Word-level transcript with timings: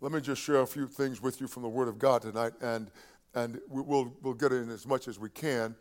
let 0.00 0.12
me 0.12 0.20
just 0.20 0.42
share 0.42 0.60
a 0.60 0.66
few 0.66 0.86
things 0.86 1.20
with 1.20 1.40
you 1.40 1.48
from 1.48 1.62
the 1.62 1.68
Word 1.68 1.88
of 1.88 1.98
God 1.98 2.22
tonight, 2.22 2.52
and, 2.60 2.90
and 3.34 3.60
we- 3.68 3.82
we'll, 3.82 4.12
we'll 4.22 4.34
get 4.34 4.52
in 4.52 4.70
as 4.70 4.86
much 4.86 5.08
as 5.08 5.18
we 5.18 5.28
can. 5.28 5.74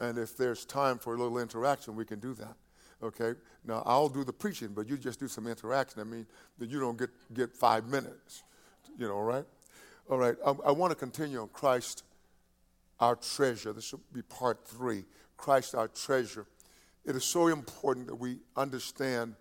And 0.00 0.18
if 0.18 0.36
there's 0.36 0.64
time 0.64 0.98
for 0.98 1.14
a 1.14 1.18
little 1.18 1.38
interaction, 1.38 1.94
we 1.94 2.04
can 2.04 2.18
do 2.18 2.34
that. 2.34 2.56
Okay? 3.02 3.34
Now, 3.64 3.82
I'll 3.84 4.08
do 4.08 4.24
the 4.24 4.32
preaching, 4.32 4.68
but 4.68 4.88
you 4.88 4.96
just 4.96 5.20
do 5.20 5.28
some 5.28 5.46
interaction. 5.46 6.00
I 6.00 6.04
mean, 6.04 6.26
that 6.58 6.70
you 6.70 6.80
don't 6.80 6.98
get, 6.98 7.10
get 7.34 7.52
five 7.52 7.88
minutes. 7.88 8.42
You 8.98 9.08
know, 9.08 9.14
all 9.14 9.24
right? 9.24 9.44
All 10.10 10.18
right. 10.18 10.36
Um, 10.44 10.60
I, 10.64 10.68
I 10.68 10.72
want 10.72 10.90
to 10.90 10.96
continue 10.96 11.40
on 11.40 11.48
Christ, 11.48 12.04
our 13.00 13.16
treasure. 13.16 13.72
This 13.72 13.92
will 13.92 14.00
be 14.12 14.22
part 14.22 14.66
three 14.66 15.04
Christ, 15.36 15.74
our 15.74 15.88
treasure. 15.88 16.46
It 17.04 17.16
is 17.16 17.24
so 17.24 17.48
important 17.48 18.06
that 18.06 18.14
we 18.14 18.38
understand 18.56 19.34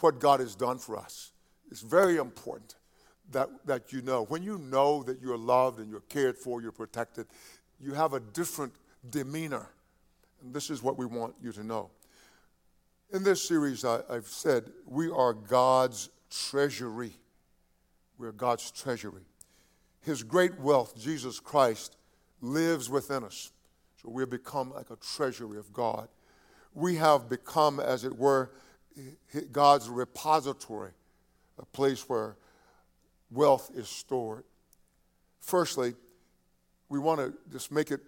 what 0.00 0.18
God 0.18 0.40
has 0.40 0.56
done 0.56 0.78
for 0.78 0.96
us. 0.96 1.32
It's 1.70 1.82
very 1.82 2.16
important 2.16 2.74
that, 3.30 3.48
that 3.66 3.92
you 3.92 4.02
know. 4.02 4.24
When 4.24 4.42
you 4.42 4.58
know 4.58 5.02
that 5.04 5.20
you're 5.20 5.38
loved 5.38 5.78
and 5.78 5.90
you're 5.90 6.00
cared 6.00 6.36
for, 6.36 6.60
you're 6.60 6.72
protected, 6.72 7.26
you 7.80 7.94
have 7.94 8.12
a 8.12 8.20
different 8.20 8.72
demeanor. 9.08 9.70
And 10.42 10.52
this 10.52 10.70
is 10.70 10.82
what 10.82 10.98
we 10.98 11.06
want 11.06 11.34
you 11.42 11.52
to 11.52 11.64
know. 11.64 11.90
In 13.12 13.22
this 13.24 13.42
series, 13.42 13.84
I, 13.84 14.00
I've 14.08 14.26
said 14.26 14.64
we 14.86 15.10
are 15.10 15.32
God's 15.32 16.10
treasury. 16.30 17.12
We're 18.18 18.32
God's 18.32 18.70
treasury. 18.70 19.22
His 20.02 20.22
great 20.22 20.58
wealth, 20.60 20.98
Jesus 20.98 21.40
Christ, 21.40 21.96
lives 22.40 22.88
within 22.88 23.24
us. 23.24 23.52
So 24.02 24.10
we 24.10 24.22
have 24.22 24.30
become 24.30 24.72
like 24.72 24.90
a 24.90 24.96
treasury 24.96 25.58
of 25.58 25.72
God. 25.72 26.08
We 26.74 26.96
have 26.96 27.28
become, 27.28 27.80
as 27.80 28.04
it 28.04 28.16
were, 28.16 28.50
God's 29.52 29.88
repository, 29.88 30.92
a 31.60 31.66
place 31.66 32.08
where 32.08 32.36
wealth 33.30 33.70
is 33.74 33.88
stored. 33.88 34.44
Firstly, 35.40 35.94
we 36.88 36.98
want 36.98 37.20
to 37.20 37.32
just 37.52 37.70
make 37.70 37.90
it 37.90 38.00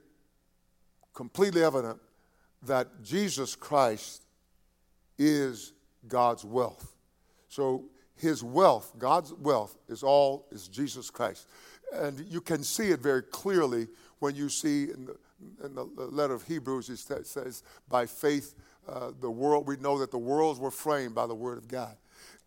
completely 1.14 1.62
evident 1.62 2.00
that 2.62 3.02
Jesus 3.02 3.54
Christ 3.54 4.22
is 5.18 5.72
God's 6.08 6.44
wealth. 6.44 6.94
So 7.48 7.84
his 8.16 8.42
wealth, 8.42 8.92
God's 8.98 9.32
wealth, 9.34 9.76
is 9.88 10.02
all 10.02 10.46
is 10.50 10.68
Jesus 10.68 11.10
Christ. 11.10 11.46
And 11.92 12.20
you 12.28 12.40
can 12.40 12.62
see 12.62 12.90
it 12.90 13.00
very 13.00 13.22
clearly 13.22 13.88
when 14.20 14.34
you 14.34 14.48
see 14.48 14.84
in 14.84 15.06
the, 15.06 15.16
in 15.64 15.74
the 15.74 15.84
letter 15.84 16.34
of 16.34 16.44
Hebrews, 16.44 16.88
it 16.88 17.26
says, 17.26 17.62
by 17.88 18.06
faith, 18.06 18.54
uh, 18.88 19.12
the 19.20 19.30
world, 19.30 19.66
we 19.66 19.76
know 19.76 19.98
that 19.98 20.10
the 20.10 20.18
worlds 20.18 20.58
were 20.58 20.70
framed 20.70 21.14
by 21.14 21.26
the 21.26 21.34
word 21.34 21.58
of 21.58 21.68
God. 21.68 21.96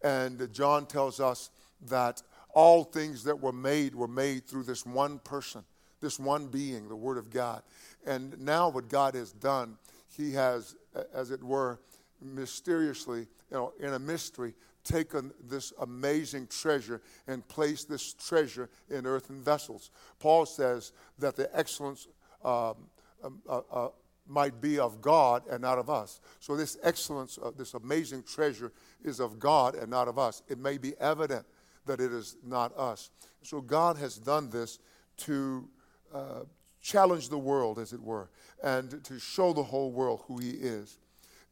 And 0.06 0.54
John 0.54 0.86
tells 0.86 1.20
us 1.20 1.50
that 1.88 2.22
all 2.54 2.84
things 2.84 3.24
that 3.24 3.42
were 3.42 3.52
made 3.52 3.96
were 3.96 4.08
made 4.08 4.46
through 4.46 4.64
this 4.64 4.86
one 4.86 5.18
person, 5.18 5.64
this 6.00 6.20
one 6.20 6.46
being, 6.46 6.88
the 6.88 6.96
word 6.96 7.18
of 7.18 7.32
God. 7.32 7.64
And 8.06 8.40
now 8.40 8.70
what 8.70 8.88
God 8.88 9.16
has 9.16 9.32
done, 9.32 9.80
he 10.16 10.32
has, 10.34 10.76
as 11.12 11.32
it 11.32 11.44
were, 11.44 11.80
mysteriously, 12.22 13.22
you 13.50 13.58
know, 13.58 13.74
in 13.80 13.96
a 13.96 14.00
mystery, 14.00 14.54
taken 14.84 15.34
this 15.50 15.74
amazing 15.82 16.48
treasure 16.48 17.02
and 17.26 17.46
placed 17.48 17.90
this 17.90 18.14
treasure 18.14 18.70
in 18.92 19.08
earthen 19.08 19.42
vessels. 19.42 19.90
Paul 20.20 20.46
says 20.46 20.92
that 21.18 21.36
the 21.36 21.50
excellence 21.58 22.08
um, 22.44 22.76
um, 23.24 23.42
uh, 23.50 23.62
uh, 23.72 23.88
might 24.28 24.62
be 24.62 24.80
of 24.80 25.02
God 25.02 25.44
and 25.50 25.62
not 25.62 25.78
of 25.78 25.90
us. 25.90 26.20
So, 26.40 26.56
this 26.56 26.78
excellence, 26.84 27.38
of 27.38 27.58
this 27.58 27.74
amazing 27.74 28.24
treasure, 28.24 28.72
is 29.04 29.20
of 29.20 29.40
God 29.40 29.76
and 29.76 29.90
not 29.90 30.08
of 30.08 30.18
us. 30.18 30.42
It 30.48 30.58
may 30.58 30.78
be 30.78 30.94
evident 31.00 31.46
that 31.86 32.00
it 32.00 32.12
is 32.12 32.38
not 32.44 32.76
us. 32.78 33.12
So, 33.44 33.62
God 33.62 33.98
has 33.98 34.18
done 34.18 34.50
this 34.50 34.80
to 35.18 35.70
uh, 36.14 36.42
challenge 36.82 37.30
the 37.30 37.38
world, 37.38 37.80
as 37.80 37.94
it 37.94 38.02
were, 38.02 38.30
and 38.64 39.04
to 39.04 39.20
show 39.20 39.54
the 39.54 39.64
whole 39.64 39.92
world 39.92 40.24
who 40.28 40.38
He 40.38 40.52
is. 40.52 41.00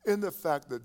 In 0.05 0.19
the 0.19 0.31
fact 0.31 0.69
that, 0.69 0.81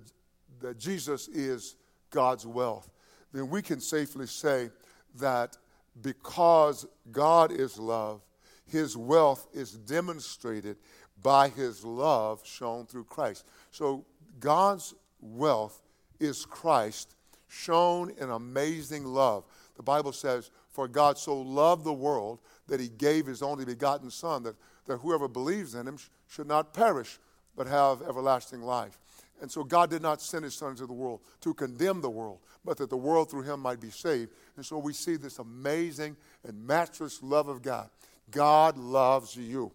that 0.60 0.78
Jesus 0.78 1.28
is 1.28 1.76
God's 2.10 2.46
wealth, 2.46 2.90
then 3.32 3.48
we 3.50 3.62
can 3.62 3.80
safely 3.80 4.26
say 4.26 4.70
that 5.16 5.56
because 6.02 6.86
God 7.10 7.52
is 7.52 7.78
love, 7.78 8.22
his 8.66 8.96
wealth 8.96 9.46
is 9.52 9.72
demonstrated 9.72 10.76
by 11.22 11.48
his 11.48 11.84
love 11.84 12.42
shown 12.44 12.86
through 12.86 13.04
Christ. 13.04 13.46
So 13.70 14.04
God's 14.40 14.94
wealth 15.20 15.82
is 16.20 16.44
Christ 16.44 17.14
shown 17.48 18.10
in 18.18 18.30
amazing 18.30 19.04
love. 19.04 19.44
The 19.76 19.82
Bible 19.82 20.12
says, 20.12 20.50
For 20.68 20.86
God 20.86 21.18
so 21.18 21.40
loved 21.40 21.84
the 21.84 21.92
world 21.92 22.40
that 22.68 22.80
he 22.80 22.88
gave 22.88 23.26
his 23.26 23.42
only 23.42 23.64
begotten 23.64 24.10
Son, 24.10 24.42
that, 24.42 24.56
that 24.86 24.98
whoever 24.98 25.28
believes 25.28 25.74
in 25.74 25.86
him 25.88 25.96
sh- 25.96 26.08
should 26.28 26.46
not 26.46 26.74
perish, 26.74 27.18
but 27.56 27.66
have 27.66 28.02
everlasting 28.02 28.62
life. 28.62 28.98
And 29.40 29.50
so 29.50 29.62
God 29.64 29.90
did 29.90 30.02
not 30.02 30.20
send 30.20 30.44
his 30.44 30.54
son 30.54 30.70
into 30.70 30.86
the 30.86 30.92
world 30.92 31.20
to 31.42 31.54
condemn 31.54 32.00
the 32.00 32.10
world, 32.10 32.40
but 32.64 32.76
that 32.78 32.90
the 32.90 32.96
world 32.96 33.30
through 33.30 33.42
him 33.42 33.60
might 33.60 33.80
be 33.80 33.90
saved. 33.90 34.32
And 34.56 34.66
so 34.66 34.78
we 34.78 34.92
see 34.92 35.16
this 35.16 35.38
amazing 35.38 36.16
and 36.44 36.66
matchless 36.66 37.22
love 37.22 37.48
of 37.48 37.62
God. 37.62 37.88
God 38.30 38.76
loves 38.76 39.36
you. 39.36 39.72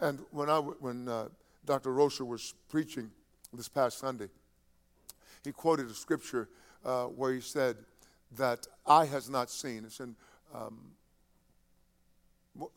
And 0.00 0.20
when, 0.30 0.48
I, 0.48 0.58
when 0.58 1.08
uh, 1.08 1.28
Dr. 1.66 1.92
Rocha 1.92 2.24
was 2.24 2.54
preaching 2.68 3.10
this 3.52 3.68
past 3.68 3.98
Sunday, 3.98 4.28
he 5.44 5.52
quoted 5.52 5.90
a 5.90 5.94
scripture 5.94 6.48
uh, 6.84 7.04
where 7.04 7.32
he 7.32 7.40
said 7.40 7.76
that 8.36 8.66
eye 8.86 9.06
has 9.06 9.28
not 9.28 9.50
seen. 9.50 9.84
It's 9.84 10.00
in 10.00 10.16
um, 10.54 10.92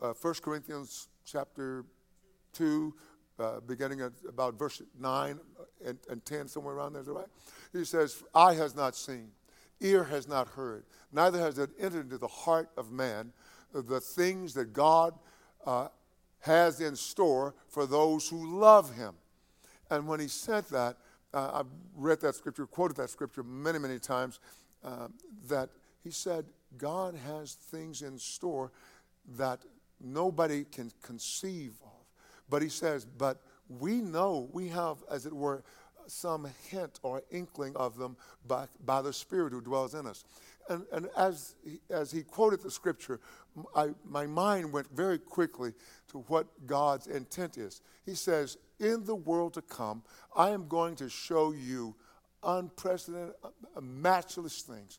uh, 0.00 0.12
1 0.20 0.34
Corinthians 0.42 1.08
chapter 1.24 1.84
2, 2.52 2.94
uh, 3.38 3.60
beginning 3.60 4.00
at 4.00 4.12
about 4.28 4.58
verse 4.58 4.82
9 4.98 5.38
and, 5.84 5.98
and 6.10 6.24
10, 6.24 6.48
somewhere 6.48 6.74
around 6.74 6.92
there, 6.92 7.02
is 7.02 7.06
that 7.06 7.14
right? 7.14 7.26
He 7.72 7.84
says, 7.84 8.22
Eye 8.34 8.54
has 8.54 8.76
not 8.76 8.94
seen, 8.94 9.28
ear 9.80 10.04
has 10.04 10.28
not 10.28 10.48
heard, 10.48 10.84
neither 11.12 11.38
has 11.38 11.58
it 11.58 11.70
entered 11.78 12.04
into 12.04 12.18
the 12.18 12.28
heart 12.28 12.70
of 12.76 12.92
man 12.92 13.32
the 13.72 14.00
things 14.00 14.54
that 14.54 14.72
God 14.72 15.14
uh, 15.66 15.88
has 16.44 16.80
in 16.80 16.94
store 16.94 17.54
for 17.68 17.86
those 17.86 18.28
who 18.28 18.60
love 18.60 18.94
him. 18.94 19.14
And 19.90 20.06
when 20.06 20.20
he 20.20 20.28
said 20.28 20.64
that, 20.70 20.98
uh, 21.32 21.50
I've 21.54 21.66
read 21.96 22.20
that 22.20 22.34
scripture, 22.34 22.66
quoted 22.66 22.98
that 22.98 23.08
scripture 23.08 23.42
many, 23.42 23.78
many 23.78 23.98
times, 23.98 24.40
uh, 24.84 25.08
that 25.48 25.70
he 26.02 26.10
said, 26.10 26.44
God 26.76 27.14
has 27.26 27.54
things 27.54 28.02
in 28.02 28.18
store 28.18 28.72
that 29.38 29.60
nobody 29.98 30.64
can 30.64 30.92
conceive 31.02 31.72
of. 31.82 32.04
But 32.50 32.60
he 32.60 32.68
says, 32.68 33.06
but 33.06 33.40
we 33.68 34.02
know, 34.02 34.50
we 34.52 34.68
have, 34.68 34.98
as 35.10 35.24
it 35.24 35.32
were, 35.32 35.64
some 36.06 36.46
hint 36.68 37.00
or 37.02 37.22
inkling 37.30 37.74
of 37.74 37.96
them 37.96 38.18
by, 38.46 38.66
by 38.84 39.00
the 39.00 39.14
Spirit 39.14 39.54
who 39.54 39.62
dwells 39.62 39.94
in 39.94 40.06
us. 40.06 40.24
And, 40.68 40.84
and 40.92 41.08
as, 41.16 41.54
he, 41.64 41.80
as 41.90 42.10
he 42.10 42.22
quoted 42.22 42.62
the 42.62 42.70
scripture, 42.70 43.20
I, 43.74 43.90
my 44.04 44.26
mind 44.26 44.72
went 44.72 44.88
very 44.90 45.18
quickly 45.18 45.72
to 46.08 46.18
what 46.28 46.46
God's 46.66 47.06
intent 47.06 47.58
is. 47.58 47.82
He 48.04 48.14
says, 48.14 48.56
In 48.80 49.04
the 49.04 49.14
world 49.14 49.54
to 49.54 49.62
come, 49.62 50.02
I 50.34 50.50
am 50.50 50.68
going 50.68 50.96
to 50.96 51.08
show 51.08 51.52
you 51.52 51.94
unprecedented, 52.42 53.34
uh, 53.42 53.80
matchless 53.80 54.62
things, 54.62 54.98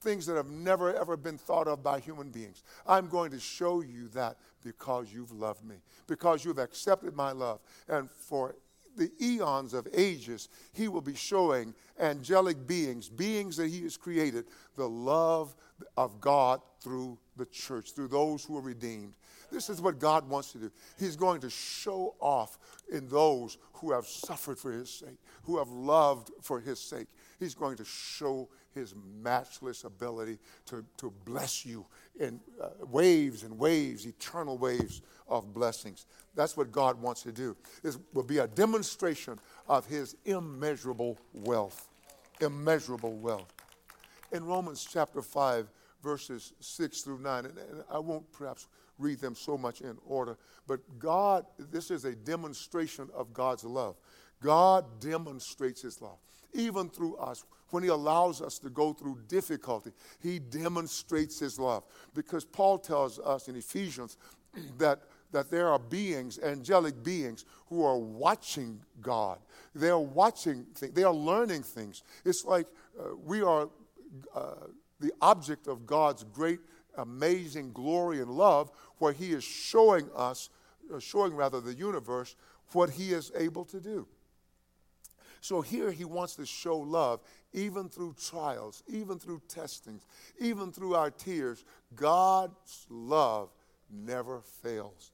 things 0.00 0.26
that 0.26 0.36
have 0.36 0.50
never 0.50 0.94
ever 0.94 1.16
been 1.16 1.38
thought 1.38 1.68
of 1.68 1.82
by 1.82 2.00
human 2.00 2.30
beings. 2.30 2.62
I'm 2.86 3.08
going 3.08 3.30
to 3.32 3.40
show 3.40 3.80
you 3.80 4.08
that 4.08 4.36
because 4.62 5.12
you've 5.12 5.32
loved 5.32 5.64
me, 5.64 5.76
because 6.06 6.44
you've 6.44 6.58
accepted 6.58 7.14
my 7.14 7.32
love. 7.32 7.60
And 7.88 8.10
for 8.10 8.56
the 8.96 9.10
eons 9.20 9.74
of 9.74 9.86
ages, 9.92 10.48
he 10.72 10.88
will 10.88 11.00
be 11.00 11.14
showing 11.14 11.74
angelic 11.98 12.66
beings, 12.66 13.08
beings 13.08 13.56
that 13.56 13.68
he 13.68 13.82
has 13.82 13.96
created, 13.96 14.46
the 14.76 14.88
love 14.88 15.54
of 15.96 16.20
God 16.20 16.60
through 16.80 17.18
the 17.36 17.46
church, 17.46 17.92
through 17.92 18.08
those 18.08 18.44
who 18.44 18.56
are 18.56 18.62
redeemed. 18.62 19.14
This 19.50 19.68
is 19.68 19.80
what 19.80 19.98
God 19.98 20.28
wants 20.28 20.52
to 20.52 20.58
do. 20.58 20.70
He's 20.98 21.16
going 21.16 21.40
to 21.42 21.50
show 21.50 22.14
off 22.20 22.58
in 22.90 23.08
those 23.08 23.58
who 23.74 23.92
have 23.92 24.06
suffered 24.06 24.58
for 24.58 24.72
his 24.72 24.90
sake, 24.90 25.18
who 25.44 25.58
have 25.58 25.68
loved 25.68 26.30
for 26.42 26.60
his 26.60 26.80
sake. 26.80 27.06
He's 27.44 27.54
going 27.54 27.76
to 27.76 27.84
show 27.84 28.48
his 28.74 28.94
matchless 29.22 29.84
ability 29.84 30.38
to, 30.66 30.84
to 30.96 31.12
bless 31.24 31.64
you 31.64 31.86
in 32.18 32.40
uh, 32.60 32.70
waves 32.90 33.42
and 33.42 33.58
waves, 33.58 34.06
eternal 34.06 34.58
waves 34.58 35.02
of 35.28 35.52
blessings. 35.52 36.06
That's 36.34 36.56
what 36.56 36.72
God 36.72 37.00
wants 37.00 37.22
to 37.22 37.32
do. 37.32 37.56
This 37.82 37.98
will 38.12 38.24
be 38.24 38.38
a 38.38 38.46
demonstration 38.46 39.38
of 39.68 39.86
his 39.86 40.16
immeasurable 40.24 41.18
wealth. 41.32 41.88
Immeasurable 42.40 43.12
wealth. 43.12 43.52
In 44.32 44.44
Romans 44.44 44.86
chapter 44.90 45.22
5, 45.22 45.68
verses 46.02 46.52
6 46.60 47.02
through 47.02 47.18
9, 47.18 47.44
and, 47.46 47.58
and 47.58 47.84
I 47.90 47.98
won't 47.98 48.30
perhaps 48.32 48.68
read 48.98 49.20
them 49.20 49.34
so 49.34 49.58
much 49.58 49.80
in 49.80 49.96
order, 50.06 50.36
but 50.66 50.80
God, 50.98 51.46
this 51.58 51.90
is 51.90 52.04
a 52.04 52.14
demonstration 52.14 53.08
of 53.14 53.32
God's 53.32 53.64
love. 53.64 53.96
God 54.40 54.84
demonstrates 55.00 55.82
his 55.82 56.00
love, 56.02 56.18
even 56.54 56.88
through 56.88 57.16
us 57.16 57.44
when 57.70 57.82
He 57.82 57.88
allows 57.88 58.40
us 58.40 58.58
to 58.60 58.70
go 58.70 58.92
through 58.92 59.18
difficulty, 59.28 59.90
He 60.22 60.38
demonstrates 60.38 61.38
His 61.38 61.58
love. 61.58 61.84
Because 62.14 62.44
Paul 62.44 62.78
tells 62.78 63.18
us 63.18 63.48
in 63.48 63.56
Ephesians 63.56 64.16
that, 64.78 65.02
that 65.32 65.50
there 65.50 65.68
are 65.68 65.78
beings, 65.78 66.38
angelic 66.38 67.02
beings, 67.02 67.44
who 67.66 67.84
are 67.84 67.98
watching 67.98 68.80
God. 69.00 69.38
They 69.74 69.90
are 69.90 70.00
watching 70.00 70.64
things, 70.74 70.94
they 70.94 71.02
are 71.02 71.12
learning 71.12 71.64
things. 71.64 72.02
It's 72.24 72.44
like 72.44 72.66
uh, 72.98 73.16
we 73.24 73.42
are 73.42 73.68
uh, 74.34 74.54
the 75.00 75.12
object 75.20 75.66
of 75.66 75.86
God's 75.86 76.24
great, 76.24 76.60
amazing 76.96 77.72
glory 77.72 78.20
and 78.20 78.30
love, 78.30 78.70
where 78.98 79.12
He 79.12 79.32
is 79.32 79.42
showing 79.42 80.08
us, 80.14 80.48
uh, 80.94 81.00
showing 81.00 81.34
rather 81.34 81.60
the 81.60 81.74
universe, 81.74 82.36
what 82.72 82.90
He 82.90 83.12
is 83.12 83.32
able 83.36 83.64
to 83.66 83.80
do. 83.80 84.06
So 85.44 85.60
here 85.60 85.92
he 85.92 86.06
wants 86.06 86.36
to 86.36 86.46
show 86.46 86.78
love 86.78 87.20
even 87.52 87.90
through 87.90 88.14
trials, 88.14 88.82
even 88.88 89.18
through 89.18 89.42
testings, 89.46 90.06
even 90.38 90.72
through 90.72 90.94
our 90.94 91.10
tears. 91.10 91.66
God's 91.94 92.86
love 92.88 93.50
never 93.90 94.40
fails. 94.40 95.12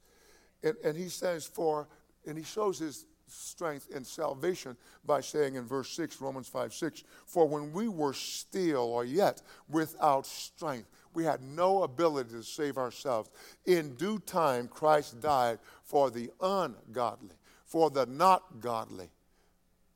And, 0.63 0.77
and 0.85 0.97
he 0.97 1.09
says, 1.09 1.47
for, 1.47 1.89
and 2.25 2.39
he 2.39 2.45
shows 2.45 2.79
his 2.79 3.07
strength 3.27 3.89
in 3.91 4.05
salvation 4.05 4.77
by 5.05 5.21
saying 5.21 5.57
in 5.57 5.65
verse 5.65 5.91
6, 5.91 6.21
Romans 6.21 6.47
5 6.47 6.75
6, 6.75 7.03
for 7.27 7.49
when 7.49 7.73
we 7.73 7.89
were 7.89 8.15
still 8.15 8.85
or 8.85 9.05
yet 9.05 9.43
without 9.69 10.27
strength, 10.27 10.89
we 11.13 11.25
had 11.25 11.43
no 11.43 11.83
ability 11.83 12.31
to 12.31 12.45
save 12.45 12.79
ourselves. 12.79 13.31
In 13.67 13.97
due 13.97 14.21
time, 14.21 14.69
Christ 14.69 15.21
died 15.21 15.59
for 15.83 16.09
the 16.09 16.31
ungodly, 16.41 17.35
for 17.65 17.91
the 17.91 18.07
not 18.07 18.61
godly 18.61 19.11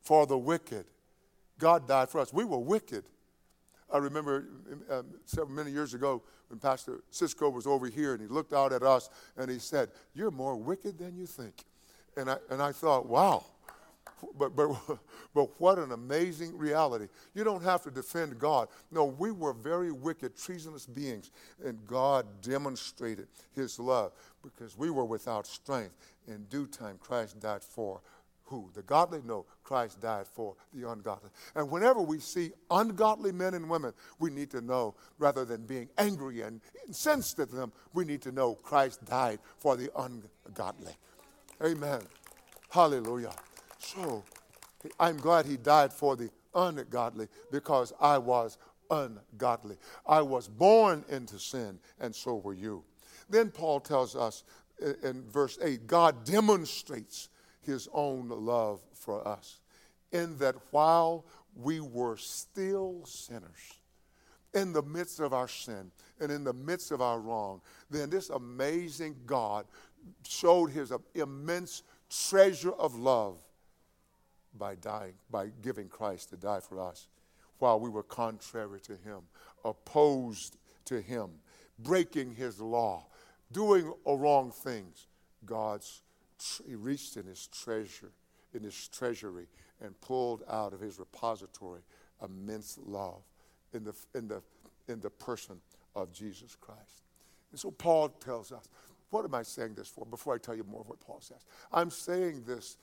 for 0.05 0.27
the 0.27 0.39
wicked. 0.39 0.85
God 1.59 1.89
died 1.89 2.11
for 2.11 2.21
us. 2.21 2.33
We 2.33 2.45
were 2.45 2.59
wicked. 2.59 3.05
I 3.93 3.99
remember 3.99 4.47
um, 4.91 5.07
several, 5.25 5.55
many 5.55 5.71
years 5.71 5.95
ago 5.95 6.23
when 6.49 6.59
Pastor 6.59 7.01
Cisco 7.11 7.49
was 7.49 7.67
over 7.67 7.87
here 7.87 8.13
and 8.13 8.21
he 8.21 8.29
looked 8.29 8.53
out 8.53 8.73
at 8.73 8.83
us 8.83 9.11
and 9.37 9.51
he 9.51 9.59
said, 9.59 9.91
You're 10.15 10.31
more 10.31 10.57
wicked 10.57 10.99
than 10.99 11.17
you 11.17 11.27
think. 11.27 11.65
And 12.17 12.31
I, 12.31 12.37
and 12.51 12.63
I 12.63 12.73
thought, 12.73 13.07
Wow. 13.07 13.45
But, 14.39 14.57
but, 14.57 14.71
but 15.35 15.61
what 15.61 15.79
an 15.79 15.93
amazing 15.93 16.57
reality. 16.57 17.09
You 17.35 17.45
don't 17.45 17.63
have 17.63 17.83
to 17.83 17.91
defend 17.91 18.39
God. 18.39 18.69
No, 18.91 19.05
we 19.05 19.31
were 19.31 19.53
very 19.53 19.93
wicked, 19.93 20.37
treasonous 20.37 20.87
beings, 20.87 21.31
and 21.65 21.79
God 21.87 22.27
demonstrated 22.41 23.29
his 23.55 23.79
love 23.79 24.13
because 24.43 24.79
we 24.79 24.91
were 24.91 25.05
without 25.05 25.47
strength. 25.47 25.95
In 26.27 26.45
due 26.45 26.67
time, 26.67 26.97
Christ 27.01 27.41
died 27.41 27.63
for 27.63 28.01
who? 28.45 28.71
The 28.75 28.83
godly? 28.83 29.21
No, 29.25 29.47
Christ 29.63 30.01
died 30.01 30.27
for 30.27 30.55
the 30.73 30.89
ungodly. 30.89 31.31
And 31.55 31.71
whenever 31.71 32.01
we 32.01 32.19
see 32.19 32.53
ungodly 32.71 33.33
men 33.33 33.55
and 33.55 33.69
women, 33.69 33.95
we 34.19 34.31
need 34.31 34.51
to 34.51 34.61
know, 34.61 34.95
rather 35.19 35.45
than 35.45 35.65
being 35.65 35.89
angry 35.97 36.43
and 36.43 36.61
incensed 36.87 37.39
at 37.39 37.51
them, 37.51 37.73
we 37.95 38.05
need 38.05 38.21
to 38.23 38.33
know 38.33 38.55
Christ 38.55 39.05
died 39.07 39.39
for 39.59 39.77
the 39.77 39.91
ungodly. 39.97 40.93
Amen. 41.63 42.03
Hallelujah. 42.71 43.33
So, 43.79 44.23
I'm 45.01 45.17
glad 45.17 45.47
he 45.47 45.57
died 45.57 45.93
for 45.93 46.17
the 46.17 46.31
ungodly 46.55 47.29
because 47.51 47.93
I 48.01 48.19
was 48.19 48.59
ungodly. 48.91 49.77
I 50.07 50.21
was 50.21 50.49
born 50.49 51.05
into 51.09 51.39
sin, 51.39 51.79
and 51.99 52.15
so 52.15 52.37
were 52.37 52.55
you. 52.55 52.85
Then 53.31 53.51
Paul 53.51 53.81
tells 53.81 54.15
us 54.15 54.45
in 55.03 55.25
verse 55.31 55.59
8 55.63 55.87
God 55.87 56.25
demonstrates 56.25 57.29
his 57.65 57.89
own 57.93 58.29
love 58.29 58.81
for 58.93 59.27
us, 59.27 59.61
in 60.13 60.37
that 60.39 60.55
while 60.71 61.25
we 61.57 61.81
were 61.81 62.17
still 62.17 63.03
sinners, 63.05 63.81
in 64.55 64.73
the 64.73 64.83
midst 64.83 65.21
of 65.21 65.33
our 65.35 65.49
sin 65.49 65.91
and 66.21 66.31
in 66.31 66.45
the 66.45 66.53
midst 66.53 66.93
of 66.93 67.03
our 67.03 67.19
wrong, 67.19 67.61
then 67.91 68.09
this 68.09 68.31
amazing 68.31 69.17
God 69.27 69.67
showed 70.27 70.71
his 70.71 70.93
immense 71.15 71.83
treasure 72.09 72.73
of 72.73 72.95
love 72.95 73.39
by 74.57 74.77
dying, 74.77 75.15
by 75.31 75.51
giving 75.63 75.89
Christ 75.89 76.31
to 76.31 76.37
die 76.37 76.61
for 76.61 76.81
us 76.81 77.09
while 77.59 77.81
we 77.81 77.89
were 77.89 78.03
contrary 78.03 78.81
to 78.81 78.93
him, 78.93 79.23
opposed 79.65 80.57
to 80.85 81.01
him, 81.01 81.31
breaking 81.79 82.35
his 82.35 82.61
law, 82.61 83.07
doing 83.51 83.93
wrong 84.07 84.53
things. 84.53 85.09
God's 85.45 86.03
he 86.67 86.75
reached 86.75 87.17
in 87.17 87.27
his 87.27 87.47
treasure, 87.49 88.13
in 88.53 88.63
his 88.63 88.89
treasury, 88.89 89.47
and 89.81 89.99
pulled 90.01 90.43
out 90.49 90.73
of 90.73 90.81
his 90.81 90.99
repository 90.99 91.81
immense 92.23 92.79
love 92.85 93.23
in 93.73 93.85
the, 93.85 93.95
in 94.15 94.29
the, 94.29 94.43
in 94.89 95.01
the 95.01 95.11
person 95.11 95.61
of 95.95 96.13
Jesus 96.13 96.57
Christ. 96.61 97.03
And 97.51 97.61
so 97.61 97.71
Paul 97.71 98.09
tells 98.09 98.53
us, 98.53 98.69
what 99.11 99.25
am 99.25 99.35
I 99.35 99.43
saying 99.43 99.75
this 99.75 99.89
for? 99.89 100.05
Before 100.05 100.35
I 100.35 100.39
tell 100.39 100.57
you 100.57 100.65
more 100.65 100.81
of 100.81 100.89
what 100.89 101.01
Paul 101.01 101.21
says, 101.21 101.45
I'm 101.73 101.91
saying 101.91 102.45
this 102.47 102.77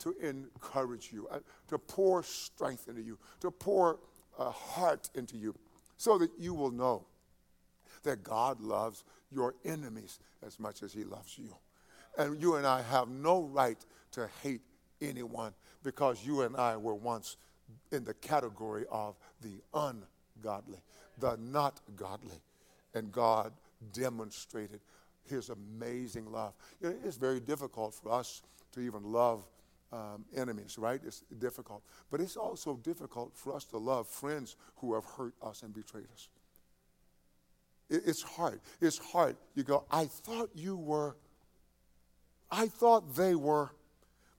to 0.00 0.14
encourage 0.20 1.12
you, 1.12 1.26
uh, 1.30 1.38
to 1.68 1.78
pour 1.78 2.22
strength 2.22 2.88
into 2.88 3.02
you, 3.02 3.18
to 3.40 3.50
pour 3.50 3.98
a 4.38 4.50
heart 4.50 5.10
into 5.14 5.36
you, 5.36 5.54
so 5.96 6.18
that 6.18 6.30
you 6.38 6.54
will 6.54 6.70
know 6.70 7.06
that 8.02 8.22
God 8.22 8.60
loves 8.60 9.04
your 9.30 9.54
enemies 9.64 10.20
as 10.44 10.60
much 10.60 10.82
as 10.82 10.92
he 10.92 11.04
loves 11.04 11.38
you. 11.38 11.54
And 12.18 12.40
you 12.40 12.56
and 12.56 12.66
I 12.66 12.82
have 12.82 13.08
no 13.08 13.42
right 13.42 13.78
to 14.12 14.28
hate 14.42 14.60
anyone 15.00 15.52
because 15.82 16.24
you 16.24 16.42
and 16.42 16.56
I 16.56 16.76
were 16.76 16.94
once 16.94 17.36
in 17.92 18.04
the 18.04 18.14
category 18.14 18.84
of 18.90 19.16
the 19.40 19.60
ungodly, 19.74 20.82
the 21.18 21.36
not 21.36 21.80
godly. 21.96 22.40
And 22.94 23.10
God 23.10 23.52
demonstrated 23.92 24.80
his 25.28 25.50
amazing 25.50 26.30
love. 26.30 26.54
It's 26.80 27.16
very 27.16 27.40
difficult 27.40 27.94
for 27.94 28.12
us 28.12 28.42
to 28.72 28.80
even 28.80 29.02
love 29.04 29.46
um, 29.92 30.24
enemies, 30.36 30.76
right? 30.78 31.00
It's 31.04 31.22
difficult. 31.38 31.82
But 32.10 32.20
it's 32.20 32.36
also 32.36 32.76
difficult 32.76 33.32
for 33.34 33.54
us 33.54 33.64
to 33.66 33.78
love 33.78 34.08
friends 34.08 34.56
who 34.76 34.94
have 34.94 35.04
hurt 35.04 35.34
us 35.42 35.62
and 35.62 35.72
betrayed 35.72 36.06
us. 36.12 36.28
It's 37.90 38.22
hard. 38.22 38.60
It's 38.80 38.98
hard. 38.98 39.36
You 39.54 39.62
go, 39.62 39.84
I 39.90 40.06
thought 40.06 40.50
you 40.54 40.76
were 40.76 41.16
I 42.50 42.68
thought 42.68 43.14
they 43.14 43.34
were. 43.34 43.70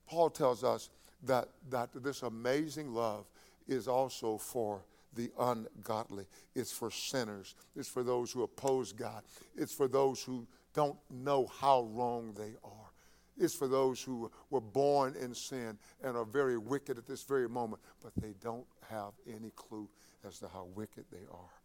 Paul 0.07 0.29
tells 0.29 0.63
us 0.63 0.89
that, 1.23 1.49
that 1.69 1.89
this 2.03 2.21
amazing 2.21 2.93
love 2.93 3.25
is 3.67 3.87
also 3.87 4.37
for 4.37 4.81
the 5.15 5.31
ungodly. 5.39 6.25
It's 6.53 6.71
for 6.71 6.91
sinners. 6.91 7.55
It's 7.75 7.89
for 7.89 8.03
those 8.03 8.31
who 8.31 8.43
oppose 8.43 8.91
God. 8.91 9.23
It's 9.55 9.73
for 9.73 9.87
those 9.87 10.21
who 10.21 10.45
don't 10.73 10.97
know 11.09 11.47
how 11.59 11.83
wrong 11.91 12.33
they 12.37 12.53
are. 12.63 12.91
It's 13.37 13.55
for 13.55 13.67
those 13.67 14.01
who 14.01 14.31
were 14.49 14.61
born 14.61 15.15
in 15.19 15.33
sin 15.33 15.77
and 16.03 16.15
are 16.15 16.25
very 16.25 16.57
wicked 16.57 16.97
at 16.97 17.05
this 17.05 17.23
very 17.23 17.49
moment, 17.49 17.81
but 18.01 18.11
they 18.21 18.33
don't 18.41 18.65
have 18.89 19.11
any 19.27 19.51
clue 19.55 19.89
as 20.25 20.39
to 20.39 20.47
how 20.47 20.67
wicked 20.75 21.05
they 21.11 21.25
are. 21.31 21.61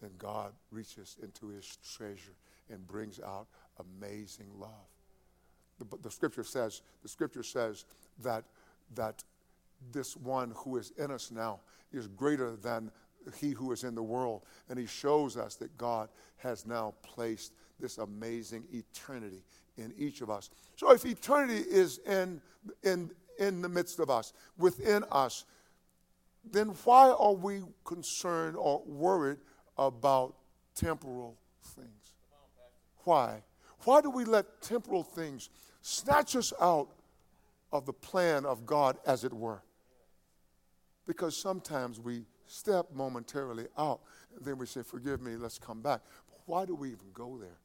Then 0.00 0.12
God 0.18 0.52
reaches 0.70 1.16
into 1.22 1.48
his 1.48 1.78
treasure 1.96 2.36
and 2.70 2.86
brings 2.86 3.20
out 3.20 3.46
amazing 3.80 4.48
love 4.58 4.93
the, 5.78 5.96
the 6.02 6.10
scripture 6.10 6.44
says, 6.44 6.82
the 7.02 7.08
scripture 7.08 7.42
says 7.42 7.84
that, 8.22 8.44
that 8.94 9.22
this 9.92 10.16
one 10.16 10.52
who 10.56 10.76
is 10.76 10.92
in 10.98 11.10
us 11.10 11.30
now 11.30 11.60
is 11.92 12.06
greater 12.08 12.56
than 12.56 12.90
he 13.38 13.50
who 13.50 13.72
is 13.72 13.84
in 13.84 13.94
the 13.94 14.02
world. 14.02 14.42
And 14.68 14.78
he 14.78 14.86
shows 14.86 15.36
us 15.36 15.56
that 15.56 15.76
God 15.78 16.08
has 16.38 16.66
now 16.66 16.94
placed 17.02 17.52
this 17.80 17.98
amazing 17.98 18.64
eternity 18.72 19.42
in 19.76 19.92
each 19.98 20.20
of 20.20 20.30
us. 20.30 20.50
So 20.76 20.92
if 20.92 21.04
eternity 21.04 21.64
is 21.68 21.98
in, 22.06 22.40
in, 22.82 23.10
in 23.38 23.62
the 23.62 23.68
midst 23.68 23.98
of 23.98 24.10
us, 24.10 24.32
within 24.58 25.04
us, 25.10 25.44
then 26.50 26.68
why 26.84 27.10
are 27.10 27.32
we 27.32 27.62
concerned 27.84 28.56
or 28.56 28.82
worried 28.86 29.38
about 29.78 30.34
temporal 30.74 31.36
things? 31.62 32.12
Why? 33.04 33.42
Why 33.84 34.00
do 34.00 34.10
we 34.10 34.24
let 34.24 34.62
temporal 34.62 35.02
things 35.02 35.50
snatch 35.82 36.36
us 36.36 36.52
out 36.60 36.88
of 37.72 37.86
the 37.86 37.92
plan 37.92 38.46
of 38.46 38.66
God, 38.66 38.96
as 39.06 39.24
it 39.24 39.32
were? 39.32 39.62
Because 41.06 41.36
sometimes 41.36 42.00
we 42.00 42.24
step 42.46 42.86
momentarily 42.94 43.66
out, 43.76 44.00
and 44.36 44.44
then 44.44 44.58
we 44.58 44.66
say, 44.66 44.82
Forgive 44.82 45.20
me, 45.20 45.36
let's 45.36 45.58
come 45.58 45.82
back. 45.82 46.00
But 46.30 46.40
why 46.46 46.64
do 46.64 46.74
we 46.74 46.88
even 46.88 47.10
go 47.12 47.36
there? 47.38 47.58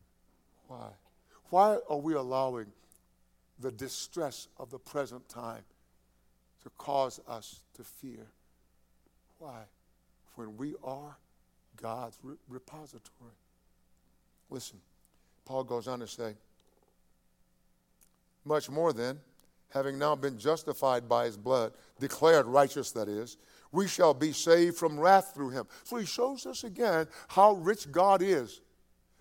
Why? 0.67 0.89
Why 1.49 1.77
are 1.89 1.97
we 1.97 2.13
allowing 2.13 2.67
the 3.59 3.71
distress 3.71 4.47
of 4.57 4.69
the 4.69 4.79
present 4.79 5.27
time 5.29 5.63
to 6.63 6.69
cause 6.77 7.19
us 7.27 7.61
to 7.75 7.83
fear? 7.83 8.27
Why? 9.37 9.63
When 10.35 10.57
we 10.57 10.75
are 10.83 11.17
God's 11.81 12.17
re- 12.21 12.35
repository. 12.47 13.31
Listen, 14.49 14.79
Paul 15.49 15.63
goes 15.63 15.87
on 15.87 15.99
to 15.99 16.07
say, 16.07 16.35
much 18.45 18.69
more 18.69 18.93
then, 18.93 19.17
having 19.69 19.97
now 19.97 20.15
been 20.15 20.37
justified 20.37 21.09
by 21.09 21.25
his 21.25 21.37
blood, 21.37 21.73
declared 21.99 22.45
righteous, 22.45 22.91
that 22.91 23.07
is, 23.09 23.37
We 23.71 23.87
shall 23.87 24.13
be 24.13 24.31
saved 24.31 24.77
from 24.77 24.99
wrath 24.99 25.31
through 25.33 25.49
him. 25.49 25.65
So 25.83 25.97
he 25.97 26.05
shows 26.05 26.45
us 26.45 26.63
again 26.63 27.07
how 27.29 27.53
rich 27.53 27.91
God 27.91 28.21
is. 28.21 28.61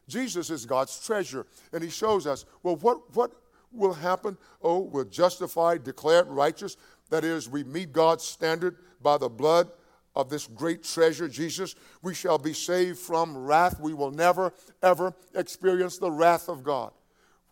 Jesus 0.07 0.51
is 0.51 0.67
God's 0.67 1.03
treasure. 1.03 1.47
And 1.73 1.83
he 1.83 1.89
shows 1.89 2.27
us, 2.27 2.45
well, 2.63 2.77
what, 2.77 3.15
what 3.17 3.33
will 3.73 3.95
happen? 3.95 4.37
Oh, 4.63 4.81
we're 4.81 5.05
justified, 5.05 5.83
declared 5.83 6.27
righteous. 6.29 6.77
That 7.09 7.25
is, 7.25 7.49
we 7.49 7.65
meet 7.65 7.95
God's 7.95 8.25
standard 8.25 8.77
by 9.01 9.17
the 9.17 9.31
blood 9.31 9.71
of 10.19 10.29
this 10.29 10.49
great 10.49 10.83
treasure, 10.83 11.29
Jesus. 11.29 11.77
We 12.03 12.13
shall 12.13 12.39
be 12.39 12.53
saved 12.53 12.99
from 12.99 13.39
wrath. 13.39 13.79
We 13.81 13.95
will 13.95 14.11
never, 14.11 14.53
ever 14.83 15.15
experience 15.35 15.97
the 15.97 16.11
wrath 16.11 16.49
of 16.49 16.65
God. 16.65 16.91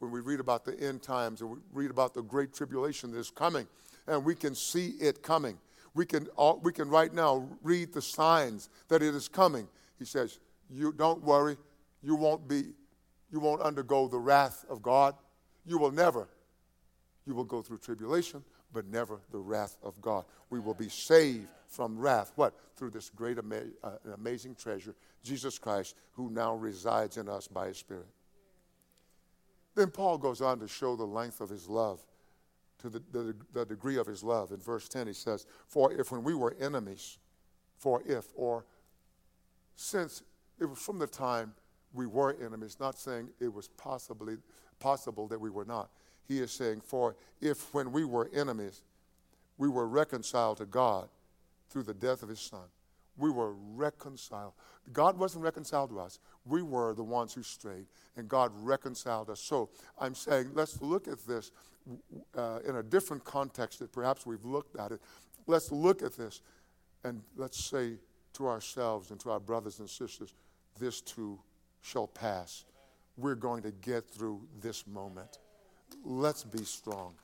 When 0.01 0.11
we 0.11 0.21
read 0.21 0.41
about 0.41 0.65
the 0.65 0.79
end 0.79 1.01
times 1.01 1.41
and 1.41 1.51
we 1.51 1.57
read 1.73 1.91
about 1.93 2.13
the 2.13 2.23
great 2.23 2.53
tribulation 2.53 3.13
that 3.13 3.19
is 3.19 3.31
coming, 3.31 3.69
and 4.09 4.25
we 4.25 4.35
can 4.35 4.55
see 4.55 4.89
it 5.01 5.23
coming. 5.23 5.57
We 5.95 6.05
can, 6.05 6.29
we 6.63 6.73
can 6.73 6.91
right 6.91 7.15
now 7.15 7.49
read 7.63 7.95
the 7.95 8.03
signs 8.03 8.69
that 8.89 9.01
it 9.01 9.15
is 9.15 9.29
coming. 9.29 9.69
He 9.99 10.05
says, 10.05 10.41
You 10.69 10.93
don't 10.93 11.23
worry, 11.23 11.57
you 12.03 12.17
won't 12.17 12.49
be, 12.49 12.65
you 13.31 13.39
won't 13.39 13.63
undergo 13.63 14.09
the 14.09 14.19
wrath 14.19 14.65
of 14.69 14.83
God. 14.83 15.15
You 15.65 15.79
will 15.79 15.93
never. 15.93 16.29
You 17.27 17.35
will 17.35 17.45
go 17.45 17.63
through 17.63 17.79
tribulation, 17.79 18.43
but 18.73 18.87
never 18.87 19.21
the 19.31 19.39
wrath 19.39 19.79
of 19.83 20.01
God. 20.01 20.25
We 20.51 20.59
will 20.61 20.75
be 20.75 20.89
saved 20.89 21.49
from 21.69 21.99
wrath. 21.99 22.33
What? 22.37 22.55
Through 22.77 22.91
this 22.91 23.11
great, 23.11 23.39
ama- 23.39 23.63
uh, 23.83 23.97
amazing 24.15 24.55
treasure, 24.55 24.95
Jesus 25.23 25.59
Christ, 25.59 25.97
who 26.13 26.31
now 26.31 26.55
resides 26.55 27.17
in 27.17 27.29
us 27.29 27.49
by 27.49 27.69
his 27.69 27.79
Spirit. 27.79 28.07
Then 29.75 29.91
Paul 29.91 30.19
goes 30.19 30.41
on 30.41 30.59
to 30.61 30.69
show 30.69 30.97
the 30.97 31.05
length 31.05 31.41
of 31.41 31.51
his 31.51 31.69
love, 31.69 32.01
to 32.79 32.89
the, 32.89 33.03
the, 33.13 33.37
the 33.53 33.65
degree 33.65 33.99
of 33.99 34.07
his 34.07 34.23
love. 34.23 34.51
In 34.51 34.59
verse 34.59 34.89
10, 34.89 35.07
he 35.07 35.13
says, 35.13 35.47
For 35.69 35.93
if 35.93 36.11
when 36.11 36.23
we 36.23 36.35
were 36.35 36.57
enemies, 36.61 37.19
for 37.77 38.03
if, 38.07 38.27
or 38.35 38.65
since 39.75 40.23
it 40.59 40.65
was 40.65 40.79
from 40.79 40.99
the 40.99 41.07
time 41.07 41.53
we 41.93 42.07
were 42.07 42.37
enemies, 42.43 42.79
not 42.81 42.99
saying 42.99 43.29
it 43.41 43.53
was 43.53 43.69
possibly 43.69 44.37
possible 44.79 45.27
that 45.29 45.41
we 45.41 45.51
were 45.51 45.65
not. 45.65 45.91
He 46.27 46.41
is 46.41 46.51
saying, 46.51 46.81
For 46.81 47.17
if 47.41 47.73
when 47.75 47.93
we 47.93 48.05
were 48.05 48.31
enemies, 48.35 48.83
we 49.59 49.69
were 49.69 49.87
reconciled 49.87 50.59
to 50.59 50.67
God 50.67 51.09
through 51.69 51.85
the 51.85 51.95
death 51.95 52.23
of 52.23 52.29
his 52.29 52.41
son, 52.41 52.67
we 53.17 53.31
were 53.31 53.55
reconciled. 53.55 54.53
God 54.93 55.19
wasn't 55.19 55.45
reconciled 55.45 55.91
to 55.91 56.01
us. 56.01 56.19
We 56.45 56.63
were 56.63 56.95
the 56.95 57.03
ones 57.03 57.33
who 57.33 57.43
strayed, 57.43 57.87
and 58.17 58.29
God 58.29 58.53
reconciled 58.55 59.31
us. 59.31 59.41
So 59.41 59.71
I'm 59.99 60.15
saying, 60.15 60.51
let's 60.55 60.81
look 60.83 61.09
at 61.09 61.27
this 61.27 61.51
uh, 62.37 62.59
in 62.67 62.77
a 62.77 62.83
different 62.83 63.25
context 63.25 63.79
that 63.79 63.93
perhaps 63.93 64.27
we've 64.27 64.45
looked 64.45 64.79
at 64.79 64.93
it. 64.93 65.01
Let's 65.47 65.73
look 65.73 66.03
at 66.03 66.17
this 66.17 66.43
and 67.05 67.23
let's 67.37 67.65
say 67.65 67.95
to 68.35 68.49
ourselves 68.49 69.11
and 69.11 69.21
to 69.21 69.31
our 69.31 69.41
brothers 69.41 69.79
and 69.79 69.89
sisters, 69.89 70.35
this 70.79 71.01
too 71.01 71.39
shall 71.81 72.07
pass. 72.07 72.65
We're 73.17 73.35
going 73.35 73.63
to 73.63 73.71
get 73.71 74.11
through 74.11 74.43
this 74.61 74.87
moment. 74.87 75.39
Let's 76.05 76.45
be 76.45 76.65
strong. 76.65 77.15